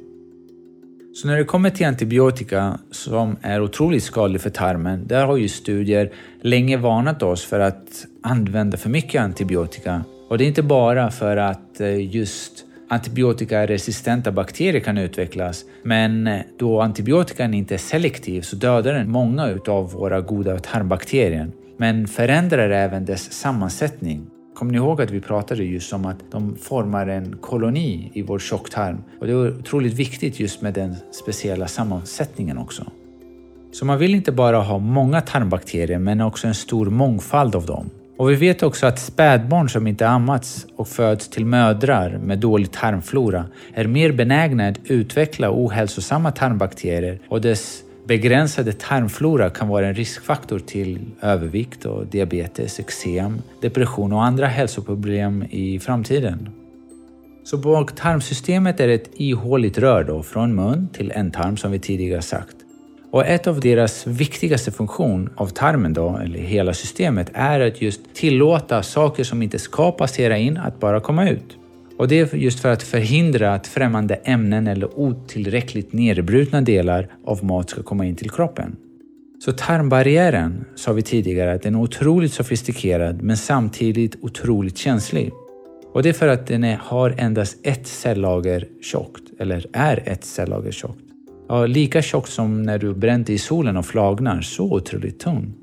Så 1.17 1.29
när 1.29 1.37
det 1.37 1.45
kommer 1.45 1.71
till 1.71 1.87
antibiotika 1.87 2.79
som 2.91 3.37
är 3.43 3.63
otroligt 3.63 4.03
skadlig 4.03 4.41
för 4.41 4.51
tarmen, 4.51 5.07
där 5.07 5.25
har 5.27 5.37
ju 5.37 5.49
studier 5.49 6.13
länge 6.43 6.77
varnat 6.77 7.23
oss 7.23 7.45
för 7.45 7.61
att 7.61 8.07
använda 8.23 8.77
för 8.77 8.91
mycket 8.91 9.23
antibiotika. 9.23 10.05
Och 10.29 10.39
det 10.39 10.45
är 10.45 10.49
inte 10.49 10.63
bara 10.63 11.11
för 11.11 11.37
att 11.37 11.81
eh, 11.81 12.15
just 12.17 12.53
antibiotikaresistenta 12.89 14.33
bakterier 14.33 14.81
kan 14.81 14.99
utvecklas, 14.99 15.65
men 15.83 16.27
eh, 16.27 16.41
då 16.59 16.81
antibiotikan 16.81 17.55
inte 17.55 17.75
är 17.75 17.79
selektiv 17.79 18.43
så 18.43 18.57
dödar 18.57 18.93
den 18.93 19.11
många 19.11 19.59
av 19.67 19.93
våra 19.93 20.21
goda 20.21 20.59
tarmbakterier, 20.59 21.51
men 21.77 22.07
förändrar 22.07 22.71
även 22.71 23.05
dess 23.05 23.33
sammansättning. 23.33 24.27
Kommer 24.57 24.73
ni 24.73 24.79
ihåg 24.79 25.03
att 25.03 25.11
vi 25.11 25.21
pratade 25.21 25.65
just 25.65 25.93
om 25.93 26.07
att 26.07 26.17
de 26.31 26.57
formar 26.57 27.07
en 27.07 27.37
koloni 27.41 28.11
i 28.15 28.23
vår 28.23 28.39
tjocktarm? 28.39 28.99
Och 29.21 29.27
det 29.27 29.33
är 29.33 29.59
otroligt 29.59 29.93
viktigt 29.93 30.41
just 30.41 30.63
med 30.63 30.75
den 30.75 30.97
speciella 31.11 31.69
sammansättningen 31.69 32.59
också. 32.59 32.85
Så 33.73 33.85
man 33.85 33.99
vill 33.99 34.15
inte 34.15 34.33
bara 34.33 34.59
ha 34.59 34.79
många 34.79 35.21
tarmbakterier 35.21 35.99
men 35.99 36.21
också 36.21 36.47
en 36.47 36.55
stor 36.55 36.87
mångfald 36.87 37.57
av 37.57 37.67
dem. 37.67 37.91
Och 38.17 38.31
vi 38.31 38.35
vet 38.35 38.63
också 38.63 38.87
att 38.87 38.99
spädbarn 38.99 39.69
som 39.69 39.87
inte 39.87 40.09
ammats 40.09 40.67
och 40.77 40.89
föds 40.89 41.29
till 41.29 41.47
mödrar 41.47 42.19
med 42.19 42.39
dålig 42.39 42.73
tarmflora 42.73 43.45
är 43.75 43.87
mer 43.87 44.13
benägna 44.13 44.69
att 44.69 44.79
utveckla 44.85 45.51
ohälsosamma 45.53 46.33
tarmbakterier 46.33 47.19
och 47.29 47.41
dess 47.41 47.83
Begränsade 48.07 48.73
tarmflora 48.73 49.51
kan 49.51 49.69
vara 49.69 49.87
en 49.87 49.95
riskfaktor 49.95 50.59
till 50.59 51.01
övervikt 51.23 51.85
och 51.85 52.07
diabetes, 52.07 52.81
eksem, 52.81 53.43
depression 53.61 54.13
och 54.13 54.25
andra 54.25 54.47
hälsoproblem 54.47 55.45
i 55.51 55.79
framtiden. 55.79 56.49
Så 57.45 57.57
baktarmsystemet 57.57 58.81
är 58.81 58.89
ett 58.89 59.11
ihåligt 59.15 59.79
rör 59.79 60.05
då, 60.05 60.23
från 60.23 60.55
mun 60.55 60.89
till 60.93 61.13
ändtarm 61.15 61.57
som 61.57 61.73
vi 61.73 61.79
tidigare 61.79 62.23
sagt. 62.23 62.57
Och 63.11 63.27
ett 63.27 63.47
av 63.47 63.61
deras 63.61 64.07
viktigaste 64.07 64.71
funktion 64.71 65.31
av 65.37 65.47
tarmen 65.47 65.93
då, 65.93 66.17
eller 66.17 66.39
hela 66.39 66.75
systemet, 66.75 67.31
är 67.35 67.61
att 67.61 67.83
just 67.83 68.15
tillåta 68.15 68.83
saker 68.83 69.25
som 69.25 69.43
inte 69.43 69.59
ska 69.59 69.93
passera 69.93 70.37
in 70.37 70.57
att 70.57 70.81
bara 70.81 71.01
komma 71.01 71.29
ut. 71.29 71.57
Och 71.99 72.09
det 72.09 72.19
är 72.19 72.37
just 72.37 72.61
för 72.61 72.69
att 72.69 72.83
förhindra 72.83 73.55
att 73.55 73.67
främmande 73.67 74.15
ämnen 74.15 74.67
eller 74.67 74.99
otillräckligt 74.99 75.93
nedbrutna 75.93 76.61
delar 76.61 77.09
av 77.25 77.45
mat 77.45 77.71
ska 77.71 77.83
komma 77.83 78.07
in 78.07 78.17
till 78.17 78.31
kroppen. 78.31 78.77
Så 79.45 79.53
tarmbarriären, 79.53 80.65
sa 80.75 80.93
vi 80.93 81.03
tidigare, 81.03 81.53
att 81.53 81.63
den 81.63 81.75
är 81.75 81.81
otroligt 81.81 82.33
sofistikerad 82.33 83.23
men 83.23 83.37
samtidigt 83.37 84.17
otroligt 84.21 84.79
känslig. 84.79 85.33
Och 85.93 86.03
det 86.03 86.09
är 86.09 86.13
för 86.13 86.29
att 86.29 86.47
den 86.47 86.65
är, 86.65 86.77
har 86.77 87.15
endast 87.19 87.57
ett 87.63 87.87
cellager 87.87 88.69
tjockt, 88.83 89.23
eller 89.39 89.67
är 89.73 90.03
ett 90.07 90.25
cellager 90.25 90.73
tjockt. 90.73 91.05
Ja, 91.49 91.67
lika 91.67 92.03
tjockt 92.03 92.31
som 92.31 92.63
när 92.63 92.79
du 92.79 92.95
bränt 92.95 93.31
i 93.31 93.39
solen 93.39 93.77
och 93.77 93.87
flagnar, 93.87 94.41
så 94.41 94.73
otroligt 94.73 95.19
tunn. 95.19 95.55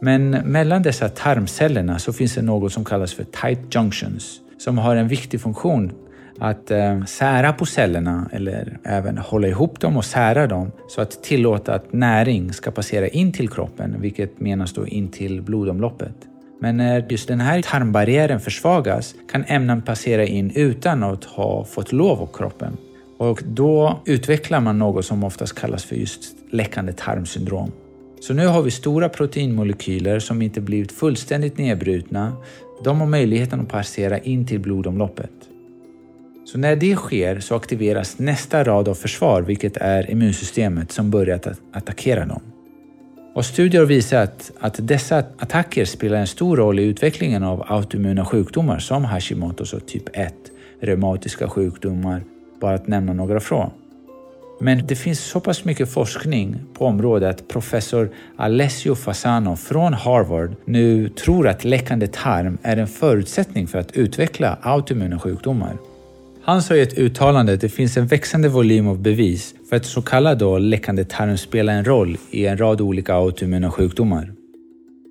Men 0.00 0.30
mellan 0.30 0.82
dessa 0.82 1.08
tarmcellerna 1.08 1.98
så 1.98 2.12
finns 2.12 2.34
det 2.34 2.42
något 2.42 2.72
som 2.72 2.84
kallas 2.84 3.14
för 3.14 3.24
tight 3.24 3.74
junctions 3.74 4.41
som 4.64 4.78
har 4.78 4.96
en 4.96 5.08
viktig 5.08 5.40
funktion 5.40 5.92
att 6.38 6.70
eh, 6.70 7.04
sära 7.04 7.52
på 7.52 7.66
cellerna 7.66 8.28
eller 8.32 8.78
även 8.84 9.18
hålla 9.18 9.48
ihop 9.48 9.80
dem 9.80 9.96
och 9.96 10.04
sära 10.04 10.46
dem 10.46 10.72
så 10.88 11.00
att 11.00 11.22
tillåta 11.22 11.74
att 11.74 11.92
näring 11.92 12.52
ska 12.52 12.70
passera 12.70 13.08
in 13.08 13.32
till 13.32 13.48
kroppen, 13.48 14.00
vilket 14.00 14.40
menas 14.40 14.72
då 14.72 14.86
in 14.86 15.08
till 15.08 15.42
blodomloppet. 15.42 16.14
Men 16.60 16.76
när 16.76 17.06
just 17.08 17.28
den 17.28 17.40
här 17.40 17.62
tarmbarriären 17.62 18.40
försvagas 18.40 19.14
kan 19.30 19.44
ämnen 19.44 19.82
passera 19.82 20.24
in 20.24 20.50
utan 20.54 21.02
att 21.02 21.24
ha 21.24 21.64
fått 21.64 21.92
lov 21.92 22.20
av 22.20 22.28
kroppen. 22.32 22.76
Och 23.18 23.42
då 23.44 24.00
utvecklar 24.04 24.60
man 24.60 24.78
något 24.78 25.04
som 25.04 25.24
oftast 25.24 25.54
kallas 25.54 25.84
för 25.84 25.96
just 25.96 26.22
läckande 26.50 26.92
tarmsyndrom. 26.92 27.72
Så 28.20 28.34
nu 28.34 28.46
har 28.46 28.62
vi 28.62 28.70
stora 28.70 29.08
proteinmolekyler 29.08 30.18
som 30.18 30.42
inte 30.42 30.60
blivit 30.60 30.92
fullständigt 30.92 31.58
nedbrutna 31.58 32.36
de 32.84 33.00
har 33.00 33.06
möjligheten 33.06 33.60
att 33.60 33.68
passera 33.68 34.18
in 34.18 34.46
till 34.46 34.60
blodomloppet. 34.60 35.30
Så 36.44 36.58
när 36.58 36.76
det 36.76 36.96
sker 36.96 37.40
så 37.40 37.56
aktiveras 37.56 38.18
nästa 38.18 38.64
rad 38.64 38.88
av 38.88 38.94
försvar, 38.94 39.42
vilket 39.42 39.76
är 39.76 40.10
immunsystemet 40.10 40.92
som 40.92 41.10
börjar 41.10 41.36
att 41.36 41.60
attackera 41.72 42.26
dem. 42.26 42.40
Och 43.34 43.44
studier 43.44 43.80
har 43.80 43.88
visat 43.88 44.50
att 44.60 44.88
dessa 44.88 45.18
attacker 45.18 45.84
spelar 45.84 46.18
en 46.18 46.26
stor 46.26 46.56
roll 46.56 46.78
i 46.78 46.82
utvecklingen 46.82 47.42
av 47.42 47.64
autoimmuna 47.68 48.24
sjukdomar 48.24 48.78
som 48.78 49.04
Hashimoto's 49.04 49.74
och 49.74 49.86
typ 49.86 50.08
1, 50.12 50.34
reumatiska 50.80 51.48
sjukdomar, 51.48 52.22
bara 52.60 52.74
att 52.74 52.86
nämna 52.86 53.12
några 53.12 53.40
få. 53.40 53.72
Men 54.62 54.86
det 54.86 54.96
finns 54.96 55.20
så 55.20 55.40
pass 55.40 55.64
mycket 55.64 55.92
forskning 55.92 56.56
på 56.74 56.86
området 56.86 57.30
att 57.30 57.48
professor 57.48 58.10
Alessio 58.36 58.94
Fasano 58.94 59.56
från 59.56 59.94
Harvard 59.94 60.54
nu 60.64 61.08
tror 61.08 61.48
att 61.48 61.64
läckande 61.64 62.06
tarm 62.06 62.58
är 62.62 62.76
en 62.76 62.86
förutsättning 62.86 63.66
för 63.66 63.78
att 63.78 63.96
utveckla 63.96 64.58
autoimmuna 64.62 65.18
sjukdomar. 65.18 65.76
Han 66.42 66.62
sa 66.62 66.74
i 66.74 66.80
ett 66.80 66.98
uttalande 66.98 67.52
att 67.52 67.60
det 67.60 67.68
finns 67.68 67.96
en 67.96 68.06
växande 68.06 68.48
volym 68.48 68.88
av 68.88 69.02
bevis 69.02 69.54
för 69.68 69.76
att 69.76 69.86
så 69.86 70.02
kallad 70.02 70.38
då 70.38 70.58
läckande 70.58 71.04
tarm 71.04 71.38
spelar 71.38 71.72
en 71.72 71.84
roll 71.84 72.16
i 72.30 72.46
en 72.46 72.58
rad 72.58 72.80
olika 72.80 73.14
autoimmuna 73.14 73.70
sjukdomar. 73.70 74.32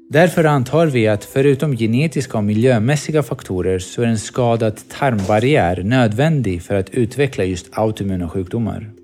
Därför 0.10 0.43
antar 0.43 0.88
vi 0.88 1.08
att 1.08 1.25
förutom 1.25 1.77
genetiska 1.77 2.38
och 2.38 2.43
miljömässiga 2.43 3.24
faktorer 3.24 3.79
så 3.79 4.01
är 4.01 4.08
en 4.08 4.20
skadad 4.20 4.79
tarmbarriär 5.00 5.84
nödvändig 5.84 6.62
för 6.62 6.75
att 6.75 6.89
utveckla 6.89 7.43
just 7.43 7.70
autoimmuna 7.72 8.29
sjukdomar. 8.29 9.00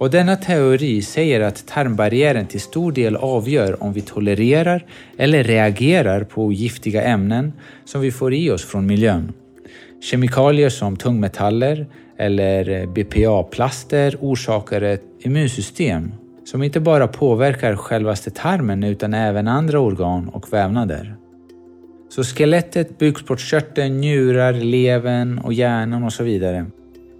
Och 0.00 0.10
denna 0.10 0.36
teori 0.36 1.02
säger 1.02 1.40
att 1.40 1.66
tarmbarriären 1.66 2.46
till 2.46 2.60
stor 2.60 2.92
del 2.92 3.16
avgör 3.16 3.82
om 3.82 3.92
vi 3.92 4.00
tolererar 4.00 4.86
eller 5.18 5.44
reagerar 5.44 6.24
på 6.24 6.52
giftiga 6.52 7.02
ämnen 7.02 7.52
som 7.84 8.00
vi 8.00 8.10
får 8.10 8.34
i 8.34 8.50
oss 8.50 8.64
från 8.64 8.86
miljön. 8.86 9.32
Kemikalier 10.02 10.68
som 10.68 10.96
tungmetaller 10.96 11.86
eller 12.18 12.86
BPA-plaster 12.86 14.16
orsakar 14.20 14.82
ett 14.82 15.02
immunsystem 15.18 16.12
som 16.44 16.62
inte 16.62 16.80
bara 16.80 17.08
påverkar 17.08 17.76
självaste 17.76 18.30
tarmen 18.30 18.84
utan 18.84 19.14
även 19.14 19.48
andra 19.48 19.80
organ 19.80 20.28
och 20.28 20.52
vävnader. 20.52 21.16
Så 22.08 22.24
skelettet, 22.24 22.98
bukspottkörteln, 22.98 24.00
njurar, 24.00 24.52
levern 24.52 25.38
och 25.38 25.52
hjärnan 25.52 26.04
och 26.04 26.12
så 26.12 26.24
vidare. 26.24 26.66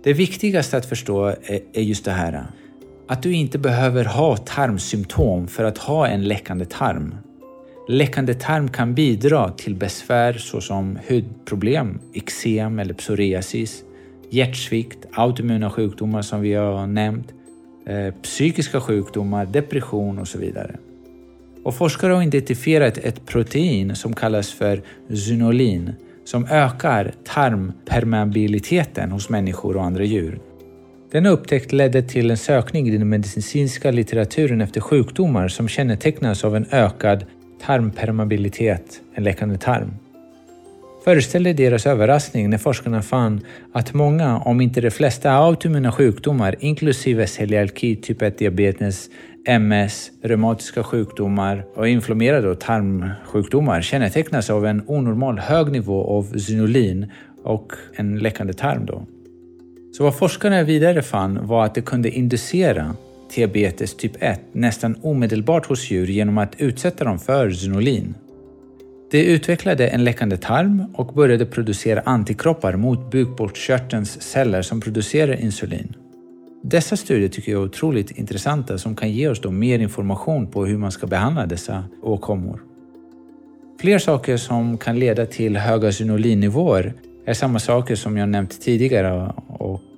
Det 0.05 0.13
viktigaste 0.13 0.77
att 0.77 0.87
förstå 0.87 1.35
är 1.73 1.83
just 1.83 2.05
det 2.05 2.11
här. 2.11 2.47
Att 3.11 3.23
du 3.23 3.33
inte 3.33 3.59
behöver 3.59 4.05
ha 4.05 4.37
tarmsymptom 4.37 5.49
för 5.49 5.65
att 5.65 5.79
ha 5.79 6.07
en 6.07 6.29
läckande 6.29 6.65
tarm. 6.65 7.15
Läckande 7.89 8.35
tarm 8.35 8.69
kan 8.69 8.95
bidra 8.95 9.51
till 9.51 9.75
besvär 9.75 10.33
såsom 10.33 10.99
hudproblem, 11.09 11.99
eksem 12.15 12.79
eller 12.79 12.95
psoriasis, 12.95 13.83
hjärtsvikt, 14.31 14.99
autoimmuna 15.13 15.71
sjukdomar 15.71 16.23
som 16.23 16.41
vi 16.41 16.55
har 16.55 16.87
nämnt, 16.87 17.35
eh, 17.87 18.15
psykiska 18.23 18.81
sjukdomar, 18.81 19.47
depression 19.47 20.19
och 20.19 20.29
så 20.29 20.39
vidare. 20.39 20.77
Och 21.65 21.75
forskare 21.75 22.13
har 22.13 22.23
identifierat 22.23 22.99
ett 22.99 23.27
protein 23.27 23.97
som 23.97 24.15
kallas 24.15 24.53
för 24.53 24.83
zynolin 25.15 25.93
som 26.25 26.47
ökar 26.51 27.13
tarmpermeabiliteten 27.25 29.11
hos 29.11 29.29
människor 29.29 29.77
och 29.77 29.85
andra 29.85 30.05
djur. 30.05 30.41
Denna 31.13 31.31
upptäckt 31.31 31.73
ledde 31.73 32.03
till 32.03 32.31
en 32.31 32.37
sökning 32.37 32.89
i 32.89 32.91
den 32.91 33.09
medicinska 33.09 33.91
litteraturen 33.91 34.61
efter 34.61 34.81
sjukdomar 34.81 35.49
som 35.49 35.69
kännetecknas 35.69 36.45
av 36.45 36.57
en 36.57 36.67
ökad 36.71 37.25
tarmpermeabilitet, 37.67 39.01
en 39.15 39.25
läckande 39.25 39.59
tarm. 39.59 39.91
Föreställ 41.05 41.43
dig 41.43 41.55
deras 41.55 41.87
överraskning 41.87 42.51
när 42.51 42.59
forskarna 42.59 43.03
fann 43.03 43.41
att 43.73 43.95
många, 43.95 44.39
om 44.39 44.61
inte 44.61 44.81
de 44.81 44.91
flesta 44.91 45.31
autoimmuna 45.33 45.93
sjukdomar 45.93 46.57
inklusive 46.61 47.27
celiaki, 47.27 47.97
typ 47.97 48.23
1-diabetes, 48.23 49.11
MS, 49.47 50.11
reumatiska 50.23 50.83
sjukdomar 50.83 51.65
och 51.75 51.89
inflammerade 51.89 52.57
tarmsjukdomar 52.57 53.83
kännetecknas 53.83 54.51
av 54.51 54.67
en 54.67 54.83
onormal 54.87 55.39
hög 55.39 55.73
nivå 55.73 56.05
av 56.05 56.39
zinolin 56.39 57.13
och 57.43 57.73
en 57.95 58.19
läckande 58.19 58.53
tarm. 58.53 58.87
Då. 58.87 59.07
Så 59.93 60.05
vad 60.05 60.19
forskarna 60.19 60.63
vidare 60.63 61.03
fann 61.03 61.47
var 61.47 61.65
att 61.65 61.75
det 61.75 61.81
kunde 61.81 62.11
inducera 62.11 62.95
diabetes 63.35 63.97
typ 63.97 64.13
1 64.19 64.41
nästan 64.53 64.97
omedelbart 65.03 65.67
hos 65.67 65.91
djur 65.91 66.07
genom 66.07 66.39
att 66.39 66.61
utsätta 66.61 67.05
dem 67.05 67.19
för 67.19 67.51
zinolin. 67.51 68.15
Det 69.11 69.25
utvecklade 69.25 69.89
en 69.89 70.05
läckande 70.05 70.37
tarm 70.37 70.85
och 70.95 71.15
började 71.15 71.47
producera 71.47 72.03
antikroppar 72.05 72.77
mot 72.77 73.11
bukspottkörtelns 73.11 74.23
celler 74.23 74.63
som 74.63 74.81
producerar 74.81 75.41
insulin. 75.41 75.95
Dessa 76.63 76.97
studier 76.97 77.29
tycker 77.29 77.53
jag 77.53 77.61
är 77.61 77.67
otroligt 77.67 78.11
intressanta 78.11 78.79
som 78.79 78.97
kan 78.97 79.13
ge 79.13 79.29
oss 79.29 79.41
då 79.41 79.51
mer 79.51 79.79
information 79.79 80.47
på 80.47 80.67
hur 80.67 80.79
man 80.79 80.93
ska 80.93 81.07
behandla 81.07 81.47
dessa 81.47 81.85
åkommor. 82.03 82.63
Fler 83.81 83.99
saker 83.99 84.37
som 84.37 84.79
kan 84.79 84.99
leda 84.99 85.27
till 85.27 85.57
höga 85.57 85.93
zinolinnivåer 85.93 86.95
är 87.27 87.35
samma 87.35 87.59
saker 87.59 87.95
som 87.95 88.17
jag 88.17 88.29
nämnt 88.29 88.61
tidigare 88.61 89.33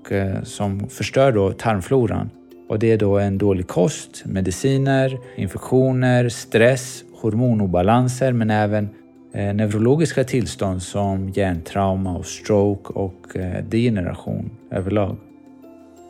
och 0.03 0.13
eh, 0.13 0.43
som 0.43 0.89
förstör 0.89 1.33
då 1.33 1.53
tarmfloran. 1.53 2.31
Och 2.69 2.79
det 2.79 2.93
är 2.93 2.99
då 2.99 3.19
en 3.19 3.39
dålig 3.39 3.67
kost, 3.67 4.23
mediciner, 4.25 5.19
infektioner, 5.37 6.29
stress, 6.29 7.05
hormonobalanser 7.15 8.33
men 8.33 8.51
även 8.51 8.89
eh, 9.35 9.55
neurologiska 9.55 10.25
tillstånd 10.25 10.83
som 10.83 11.29
hjärntrauma 11.29 12.17
och 12.17 12.27
stroke 12.27 12.93
och 12.93 13.37
eh, 13.37 13.65
degeneration 13.65 14.51
överlag. 14.71 15.17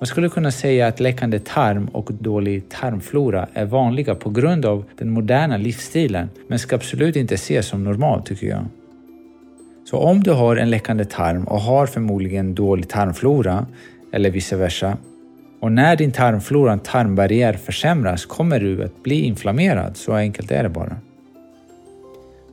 Man 0.00 0.06
skulle 0.06 0.28
kunna 0.28 0.50
säga 0.50 0.86
att 0.86 1.00
läckande 1.00 1.38
tarm 1.38 1.88
och 1.88 2.12
dålig 2.12 2.68
tarmflora 2.68 3.48
är 3.52 3.64
vanliga 3.64 4.14
på 4.14 4.30
grund 4.30 4.66
av 4.66 4.84
den 4.98 5.10
moderna 5.10 5.56
livsstilen 5.56 6.28
men 6.48 6.58
ska 6.58 6.76
absolut 6.76 7.16
inte 7.16 7.34
ses 7.34 7.66
som 7.66 7.84
normalt 7.84 8.26
tycker 8.26 8.46
jag. 8.46 8.66
Så 9.92 9.98
om 9.98 10.22
du 10.22 10.30
har 10.30 10.56
en 10.56 10.70
läckande 10.70 11.04
tarm 11.04 11.44
och 11.44 11.60
har 11.60 11.86
förmodligen 11.86 12.54
dålig 12.54 12.88
tarmflora 12.88 13.66
eller 14.12 14.30
vice 14.30 14.56
versa 14.56 14.96
och 15.60 15.72
när 15.72 15.96
din 15.96 16.12
tarmflora 16.12 16.74
och 16.74 16.84
tarmbarriär 16.84 17.52
försämras 17.52 18.26
kommer 18.26 18.60
du 18.60 18.84
att 18.84 19.02
bli 19.02 19.20
inflammerad, 19.20 19.96
så 19.96 20.12
enkelt 20.12 20.50
är 20.50 20.62
det 20.62 20.68
bara. 20.68 20.96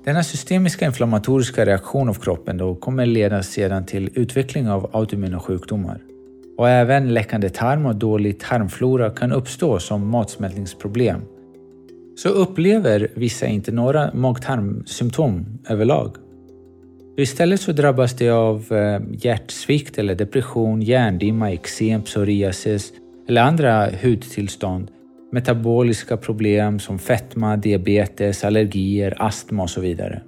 Denna 0.05 0.23
systemiska 0.23 0.85
inflammatoriska 0.85 1.65
reaktion 1.65 2.09
av 2.09 2.13
kroppen 2.13 2.57
då 2.57 2.75
kommer 2.75 3.05
leda 3.05 3.43
sedan 3.43 3.85
till 3.85 4.09
utveckling 4.13 4.69
av 4.69 4.89
autoimmuna 4.93 5.39
sjukdomar. 5.39 6.01
Och 6.57 6.69
även 6.69 7.13
läckande 7.13 7.49
tarm 7.49 7.85
och 7.85 7.95
dålig 7.95 8.39
tarmflora 8.39 9.09
kan 9.09 9.31
uppstå 9.31 9.79
som 9.79 10.07
matsmältningsproblem. 10.07 11.21
Så 12.15 12.29
upplever 12.29 13.07
vissa 13.15 13.45
inte 13.45 13.71
några 13.71 14.13
mag-tarmsymptom 14.13 15.45
överlag. 15.69 16.15
Istället 17.21 17.61
så 17.61 17.71
drabbas 17.71 18.13
de 18.13 18.29
av 18.29 18.65
eh, 18.71 19.01
hjärtsvikt 19.11 19.97
eller 19.97 20.15
depression, 20.15 20.81
hjärndimma, 20.81 21.51
eksem, 21.51 22.01
psoriasis 22.01 22.93
eller 23.27 23.41
andra 23.41 23.89
hudtillstånd, 24.03 24.91
metaboliska 25.31 26.17
problem 26.17 26.79
som 26.79 26.99
fetma, 26.99 27.57
diabetes, 27.57 28.43
allergier, 28.43 29.13
astma 29.17 29.63
och 29.63 29.69
så 29.69 29.81
vidare. 29.81 30.21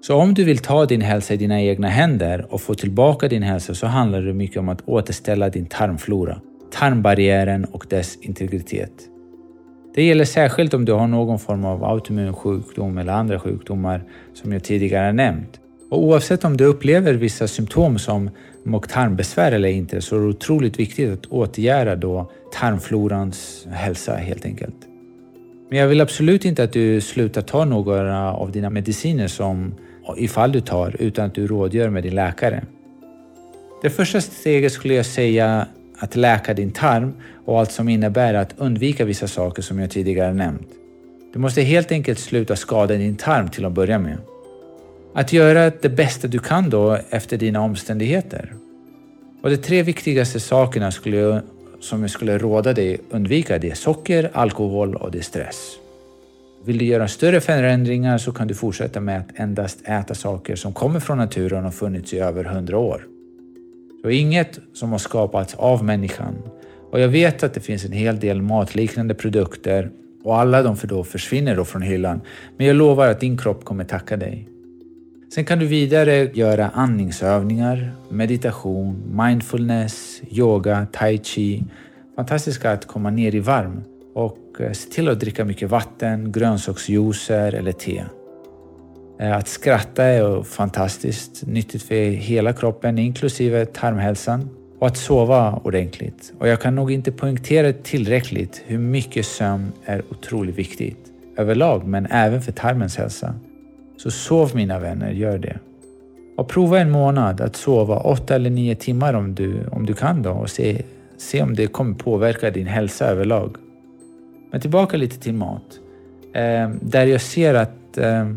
Så 0.00 0.14
om 0.14 0.34
du 0.34 0.44
vill 0.44 0.58
ta 0.58 0.86
din 0.86 1.00
hälsa 1.00 1.34
i 1.34 1.36
dina 1.36 1.62
egna 1.62 1.88
händer 1.88 2.46
och 2.50 2.60
få 2.60 2.74
tillbaka 2.74 3.28
din 3.28 3.42
hälsa 3.42 3.74
så 3.74 3.86
handlar 3.86 4.22
det 4.22 4.32
mycket 4.32 4.56
om 4.56 4.68
att 4.68 4.88
återställa 4.88 5.48
din 5.48 5.66
tarmflora, 5.66 6.40
tarmbarriären 6.72 7.64
och 7.64 7.86
dess 7.88 8.16
integritet. 8.16 8.92
Det 9.94 10.02
gäller 10.02 10.24
särskilt 10.24 10.74
om 10.74 10.84
du 10.84 10.92
har 10.92 11.06
någon 11.06 11.38
form 11.38 11.64
av 11.64 11.84
autoimmun 11.84 12.34
sjukdom 12.34 12.98
eller 12.98 13.12
andra 13.12 13.40
sjukdomar 13.40 14.02
som 14.34 14.52
jag 14.52 14.64
tidigare 14.64 15.12
nämnt. 15.12 15.59
Och 15.90 16.02
oavsett 16.02 16.44
om 16.44 16.56
du 16.56 16.64
upplever 16.64 17.14
vissa 17.14 17.48
symptom 17.48 17.98
som 17.98 18.30
mag-tarmbesvär 18.64 19.52
eller 19.52 19.68
inte 19.68 20.00
så 20.00 20.16
är 20.16 20.20
det 20.20 20.26
otroligt 20.26 20.78
viktigt 20.78 21.12
att 21.12 21.26
åtgärda 21.26 21.96
då 21.96 22.30
tarmflorans 22.52 23.66
hälsa 23.70 24.14
helt 24.14 24.44
enkelt. 24.44 24.74
Men 25.70 25.78
jag 25.78 25.88
vill 25.88 26.00
absolut 26.00 26.44
inte 26.44 26.62
att 26.62 26.72
du 26.72 27.00
slutar 27.00 27.42
ta 27.42 27.64
några 27.64 28.32
av 28.32 28.52
dina 28.52 28.70
mediciner 28.70 29.28
som 29.28 29.74
ifall 30.16 30.52
du 30.52 30.60
tar 30.60 30.96
utan 30.98 31.26
att 31.26 31.34
du 31.34 31.46
rådgör 31.46 31.88
med 31.88 32.02
din 32.02 32.14
läkare. 32.14 32.64
Det 33.82 33.90
första 33.90 34.20
steget 34.20 34.72
skulle 34.72 34.94
jag 34.94 35.06
säga 35.06 35.66
att 35.98 36.16
läka 36.16 36.54
din 36.54 36.70
tarm 36.70 37.12
och 37.44 37.60
allt 37.60 37.72
som 37.72 37.88
innebär 37.88 38.34
att 38.34 38.54
undvika 38.56 39.04
vissa 39.04 39.28
saker 39.28 39.62
som 39.62 39.78
jag 39.78 39.90
tidigare 39.90 40.32
nämnt. 40.32 40.68
Du 41.32 41.38
måste 41.38 41.62
helt 41.62 41.92
enkelt 41.92 42.18
sluta 42.18 42.56
skada 42.56 42.94
din 42.94 43.16
tarm 43.16 43.48
till 43.48 43.64
att 43.64 43.72
börja 43.72 43.98
med. 43.98 44.18
Att 45.12 45.32
göra 45.32 45.70
det 45.70 45.88
bästa 45.88 46.28
du 46.28 46.38
kan 46.38 46.70
då 46.70 46.98
efter 47.10 47.36
dina 47.36 47.60
omständigheter. 47.60 48.54
Och 49.42 49.50
de 49.50 49.56
tre 49.56 49.82
viktigaste 49.82 50.40
sakerna 50.40 50.90
skulle 50.90 51.16
jag, 51.16 51.40
som 51.80 52.02
jag 52.02 52.10
skulle 52.10 52.38
råda 52.38 52.72
dig 52.72 53.00
undvika 53.10 53.58
det 53.58 53.70
är 53.70 53.74
socker, 53.74 54.30
alkohol 54.32 54.94
och 54.94 55.10
det 55.10 55.18
är 55.18 55.22
stress. 55.22 55.76
Vill 56.64 56.78
du 56.78 56.84
göra 56.84 57.08
större 57.08 57.40
förändringar 57.40 58.18
så 58.18 58.32
kan 58.32 58.48
du 58.48 58.54
fortsätta 58.54 59.00
med 59.00 59.20
att 59.20 59.38
endast 59.38 59.78
äta 59.84 60.14
saker 60.14 60.56
som 60.56 60.72
kommer 60.72 61.00
från 61.00 61.18
naturen 61.18 61.66
och 61.66 61.74
funnits 61.74 62.12
i 62.12 62.18
över 62.18 62.44
hundra 62.44 62.78
år. 62.78 63.06
Så 64.02 64.10
inget 64.10 64.58
som 64.72 64.92
har 64.92 64.98
skapats 64.98 65.54
av 65.54 65.84
människan. 65.84 66.34
Och 66.90 67.00
jag 67.00 67.08
vet 67.08 67.42
att 67.42 67.54
det 67.54 67.60
finns 67.60 67.84
en 67.84 67.92
hel 67.92 68.20
del 68.20 68.42
matliknande 68.42 69.14
produkter 69.14 69.90
och 70.24 70.38
alla 70.38 70.62
de 70.62 70.76
för 70.76 70.86
då 70.86 71.04
försvinner 71.04 71.56
då 71.56 71.64
från 71.64 71.82
hyllan. 71.82 72.20
Men 72.56 72.66
jag 72.66 72.76
lovar 72.76 73.08
att 73.08 73.20
din 73.20 73.38
kropp 73.38 73.64
kommer 73.64 73.84
tacka 73.84 74.16
dig. 74.16 74.48
Sen 75.34 75.44
kan 75.44 75.58
du 75.58 75.66
vidare 75.66 76.30
göra 76.34 76.68
andningsövningar, 76.68 77.92
meditation, 78.08 79.02
mindfulness, 79.16 80.22
yoga, 80.30 80.86
tai 80.92 81.18
chi. 81.18 81.64
Fantastiska 82.16 82.72
att 82.72 82.86
komma 82.86 83.10
ner 83.10 83.34
i 83.34 83.38
varm 83.38 83.82
och 84.14 84.60
eh, 84.60 84.72
se 84.72 84.90
till 84.90 85.08
att 85.08 85.20
dricka 85.20 85.44
mycket 85.44 85.70
vatten, 85.70 86.32
grönsaksjuicer 86.32 87.52
eller 87.54 87.72
te. 87.72 88.04
Eh, 89.20 89.36
att 89.36 89.48
skratta 89.48 90.04
är 90.04 90.42
fantastiskt 90.42 91.46
nyttigt 91.46 91.82
för 91.82 92.10
hela 92.10 92.52
kroppen 92.52 92.98
inklusive 92.98 93.66
tarmhälsan 93.66 94.48
och 94.78 94.86
att 94.86 94.96
sova 94.96 95.60
ordentligt. 95.64 96.32
Och 96.38 96.48
jag 96.48 96.60
kan 96.60 96.74
nog 96.74 96.92
inte 96.92 97.12
poängtera 97.12 97.72
tillräckligt 97.72 98.62
hur 98.66 98.78
mycket 98.78 99.26
sömn 99.26 99.72
är 99.84 100.02
otroligt 100.10 100.58
viktigt 100.58 100.98
överlag 101.36 101.86
men 101.86 102.06
även 102.06 102.42
för 102.42 102.52
tarmens 102.52 102.96
hälsa. 102.96 103.34
Så 104.02 104.10
sov 104.10 104.50
mina 104.54 104.78
vänner, 104.78 105.10
gör 105.10 105.38
det. 105.38 105.58
Och 106.36 106.48
prova 106.48 106.78
en 106.78 106.90
månad 106.90 107.40
att 107.40 107.56
sova 107.56 107.96
åtta 107.96 108.34
eller 108.34 108.50
nio 108.50 108.74
timmar 108.74 109.14
om 109.14 109.34
du, 109.34 109.66
om 109.72 109.86
du 109.86 109.94
kan 109.94 110.22
då 110.22 110.30
och 110.30 110.50
se, 110.50 110.82
se 111.16 111.42
om 111.42 111.54
det 111.54 111.66
kommer 111.66 111.94
påverka 111.94 112.50
din 112.50 112.66
hälsa 112.66 113.06
överlag. 113.06 113.56
Men 114.50 114.60
tillbaka 114.60 114.96
lite 114.96 115.18
till 115.18 115.34
mat. 115.34 115.80
Eh, 116.32 116.70
där 116.80 117.06
jag 117.06 117.20
ser 117.20 117.54
att 117.54 117.98
eh, 117.98 118.30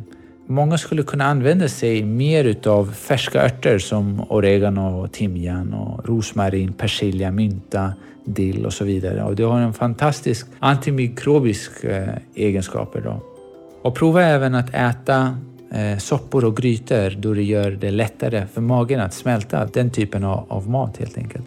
många 0.48 0.78
skulle 0.78 1.04
kunna 1.04 1.26
använda 1.26 1.68
sig 1.68 2.04
mer 2.04 2.44
utav 2.44 2.92
färska 2.92 3.46
örter 3.46 3.78
som 3.78 4.26
oregano, 4.30 5.08
timjan, 5.08 5.74
och 5.74 6.10
rosmarin, 6.10 6.74
persilja, 6.74 7.32
mynta, 7.32 7.94
dill 8.26 8.66
och 8.66 8.74
så 8.74 8.86
vidare. 8.86 9.24
Och 9.24 9.36
det 9.36 9.44
har 9.44 9.60
en 9.60 9.74
fantastisk 9.74 10.48
antimikrobisk 10.60 11.84
eh, 11.84 12.10
egenskaper. 12.36 13.02
Då. 13.02 13.22
Och 13.82 13.96
prova 13.96 14.24
även 14.24 14.56
att 14.56 14.74
äta 14.74 15.38
Eh, 15.74 15.98
soppor 15.98 16.46
och 16.46 16.58
grytor 16.58 17.16
då 17.18 17.34
det 17.34 17.44
gör 17.44 17.72
det 17.72 17.92
lättare 17.92 18.46
för 18.54 18.62
magen 18.62 19.00
att 19.00 19.14
smälta 19.14 19.66
den 19.74 19.90
typen 19.90 20.24
av, 20.24 20.46
av 20.48 20.70
mat 20.70 20.98
helt 20.98 21.18
enkelt. 21.18 21.46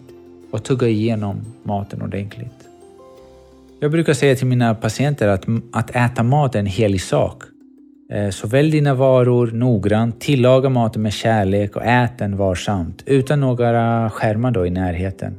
Och 0.51 0.63
tugga 0.63 0.87
igenom 0.87 1.35
maten 1.63 2.01
ordentligt. 2.01 2.67
Jag 3.79 3.91
brukar 3.91 4.13
säga 4.13 4.35
till 4.35 4.47
mina 4.47 4.75
patienter 4.75 5.27
att, 5.27 5.45
att 5.71 5.95
äta 5.95 6.23
mat 6.23 6.55
är 6.55 6.59
en 6.59 6.65
helig 6.65 7.01
sak. 7.01 7.43
Eh, 8.11 8.29
så 8.29 8.47
välj 8.47 8.71
dina 8.71 8.93
varor 8.93 9.51
noggrant, 9.51 10.19
tillaga 10.19 10.69
maten 10.69 11.01
med 11.01 11.13
kärlek 11.13 11.75
och 11.75 11.85
ät 11.85 12.17
den 12.17 12.37
varsamt 12.37 13.03
utan 13.05 13.39
några 13.39 14.09
skärmar 14.09 14.51
då 14.51 14.65
i 14.65 14.69
närheten. 14.69 15.35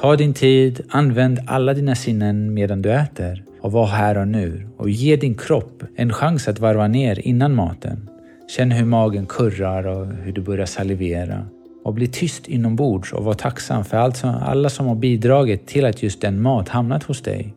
Ta 0.00 0.16
din 0.16 0.34
tid, 0.34 0.80
använd 0.88 1.40
alla 1.46 1.74
dina 1.74 1.94
sinnen 1.94 2.54
medan 2.54 2.82
du 2.82 2.92
äter 2.92 3.44
och 3.60 3.72
var 3.72 3.86
här 3.86 4.18
och 4.18 4.28
nu 4.28 4.68
och 4.76 4.90
ge 4.90 5.16
din 5.16 5.34
kropp 5.34 5.82
en 5.96 6.12
chans 6.12 6.48
att 6.48 6.58
varva 6.58 6.88
ner 6.88 7.26
innan 7.26 7.54
maten. 7.54 8.09
Känn 8.56 8.70
hur 8.70 8.84
magen 8.84 9.26
kurrar 9.26 9.86
och 9.86 10.06
hur 10.06 10.32
du 10.32 10.40
börjar 10.40 10.66
salivera. 10.66 11.46
Och 11.84 11.94
bli 11.94 12.06
tyst 12.06 12.48
inombords 12.48 13.12
och 13.12 13.24
var 13.24 13.34
tacksam 13.34 13.84
för 13.84 13.96
allt 13.96 14.16
som, 14.16 14.30
alla 14.30 14.68
som 14.68 14.86
har 14.86 14.94
bidragit 14.94 15.66
till 15.66 15.84
att 15.84 16.02
just 16.02 16.20
den 16.20 16.42
mat 16.42 16.68
hamnat 16.68 17.02
hos 17.02 17.22
dig. 17.22 17.54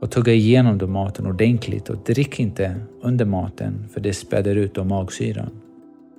Och 0.00 0.10
tugga 0.10 0.32
igenom 0.32 0.78
då 0.78 0.86
maten 0.86 1.26
ordentligt 1.26 1.88
och 1.88 1.96
drick 1.96 2.40
inte 2.40 2.74
under 3.02 3.24
maten 3.24 3.88
för 3.92 4.00
det 4.00 4.12
späder 4.12 4.56
ut 4.56 4.74
då 4.74 4.84
magsyran. 4.84 5.50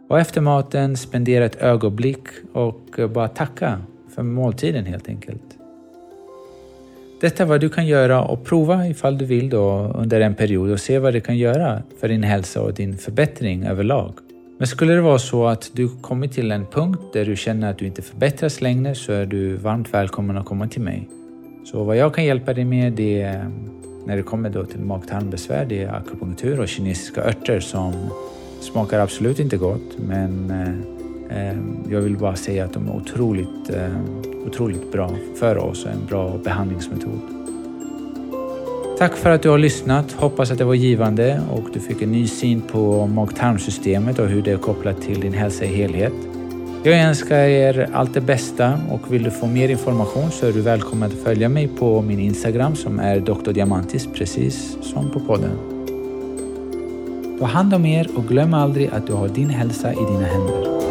Och 0.10 0.20
efter 0.20 0.42
maten 0.42 0.98
spendera 0.98 1.46
ett 1.46 1.62
ögonblick 1.62 2.24
och 2.54 3.00
bara 3.14 3.28
tacka 3.28 3.82
för 4.16 4.24
måltiden 4.24 4.86
helt 4.86 5.08
enkelt. 5.10 5.61
Detta 7.22 7.44
är 7.44 7.48
vad 7.48 7.62
du 7.62 7.70
kan 7.70 7.88
göra 7.88 8.24
och 8.24 8.46
prova 8.46 8.88
ifall 8.88 9.18
du 9.18 9.26
vill 9.26 9.50
då 9.50 9.92
under 9.96 10.22
en 10.22 10.36
period 10.36 10.72
och 10.72 10.80
se 10.80 11.00
vad 11.00 11.14
det 11.14 11.22
kan 11.22 11.38
göra 11.38 11.84
för 12.00 12.08
din 12.08 12.24
hälsa 12.24 12.62
och 12.62 12.74
din 12.74 12.98
förbättring 12.98 13.64
överlag. 13.64 14.14
Men 14.58 14.68
skulle 14.68 14.94
det 14.94 15.02
vara 15.02 15.20
så 15.20 15.48
att 15.48 15.72
du 15.74 15.90
kommit 16.02 16.32
till 16.32 16.52
en 16.52 16.66
punkt 16.66 17.02
där 17.14 17.26
du 17.26 17.36
känner 17.36 17.72
att 17.72 17.78
du 17.78 17.86
inte 17.86 18.02
förbättras 18.02 18.62
längre 18.62 18.96
så 18.96 19.14
är 19.14 19.26
du 19.26 19.56
varmt 19.56 19.94
välkommen 19.94 20.38
att 20.38 20.46
komma 20.46 20.68
till 20.68 20.82
mig. 20.82 21.10
Så 21.72 21.84
vad 21.84 21.98
jag 21.98 22.16
kan 22.16 22.26
hjälpa 22.26 22.54
dig 22.54 22.66
med 22.66 22.94
det 22.94 23.22
är, 23.22 23.40
mm, 23.40 23.52
när 24.06 24.18
det 24.18 24.24
kommer 24.24 24.50
då 24.50 24.66
till 24.66 24.80
mag-tarmbesvär, 24.80 25.66
det 25.66 25.84
är 25.84 25.96
akupunktur 25.96 26.60
och 26.60 26.68
kinesiska 26.68 27.24
örter 27.24 27.60
som 27.60 27.94
smakar 28.62 29.00
absolut 29.00 29.40
inte 29.40 29.58
gott 29.58 29.98
men 29.98 30.52
eh, 30.52 31.01
Ehm, 31.36 31.78
jag 31.90 32.02
vill 32.02 32.18
bara 32.18 32.36
säga 32.36 32.66
att 32.66 32.74
de 32.74 32.88
är 32.88 32.96
otroligt, 32.96 33.70
ehm, 33.70 34.22
otroligt 34.46 34.92
bra 34.92 35.10
för 35.40 35.58
oss 35.58 35.86
och 35.86 35.92
en 35.92 36.06
bra 36.10 36.38
behandlingsmetod. 36.44 37.20
Tack 38.98 39.16
för 39.16 39.30
att 39.30 39.42
du 39.42 39.50
har 39.50 39.58
lyssnat. 39.58 40.12
Hoppas 40.12 40.52
att 40.52 40.58
det 40.58 40.64
var 40.64 40.74
givande 40.74 41.42
och 41.52 41.70
du 41.74 41.80
fick 41.80 42.02
en 42.02 42.12
ny 42.12 42.28
syn 42.28 42.62
på 42.62 43.08
mag-tarmsystemet 43.08 44.20
och 44.20 44.28
hur 44.28 44.42
det 44.42 44.52
är 44.52 44.58
kopplat 44.58 45.02
till 45.02 45.20
din 45.20 45.34
hälsa 45.34 45.66
i 45.66 45.68
helhet. 45.68 46.14
Jag 46.84 47.00
önskar 47.00 47.38
er 47.38 47.90
allt 47.94 48.14
det 48.14 48.22
bästa 48.22 48.80
och 48.90 49.14
vill 49.14 49.24
du 49.24 49.32
få 49.32 49.48
mer 49.48 49.70
information 49.70 50.32
så 50.32 50.48
är 50.48 50.54
du 50.54 50.62
välkommen 50.62 51.12
att 51.12 51.18
följa 51.18 51.50
mig 51.50 51.68
på 51.68 52.02
min 52.02 52.20
Instagram 52.20 52.76
som 52.76 53.00
är 53.00 53.20
Dr. 53.20 53.52
Diamantis 53.52 54.08
precis 54.14 54.78
som 54.82 55.10
på 55.10 55.20
podden. 55.20 55.52
Ta 57.40 57.46
hand 57.46 57.74
om 57.74 57.86
er 57.86 58.08
och 58.16 58.28
glöm 58.28 58.54
aldrig 58.54 58.90
att 58.94 59.08
du 59.08 59.14
har 59.14 59.28
din 59.28 59.50
hälsa 59.50 59.94
i 59.94 59.96
dina 59.96 60.26
händer. 60.26 60.82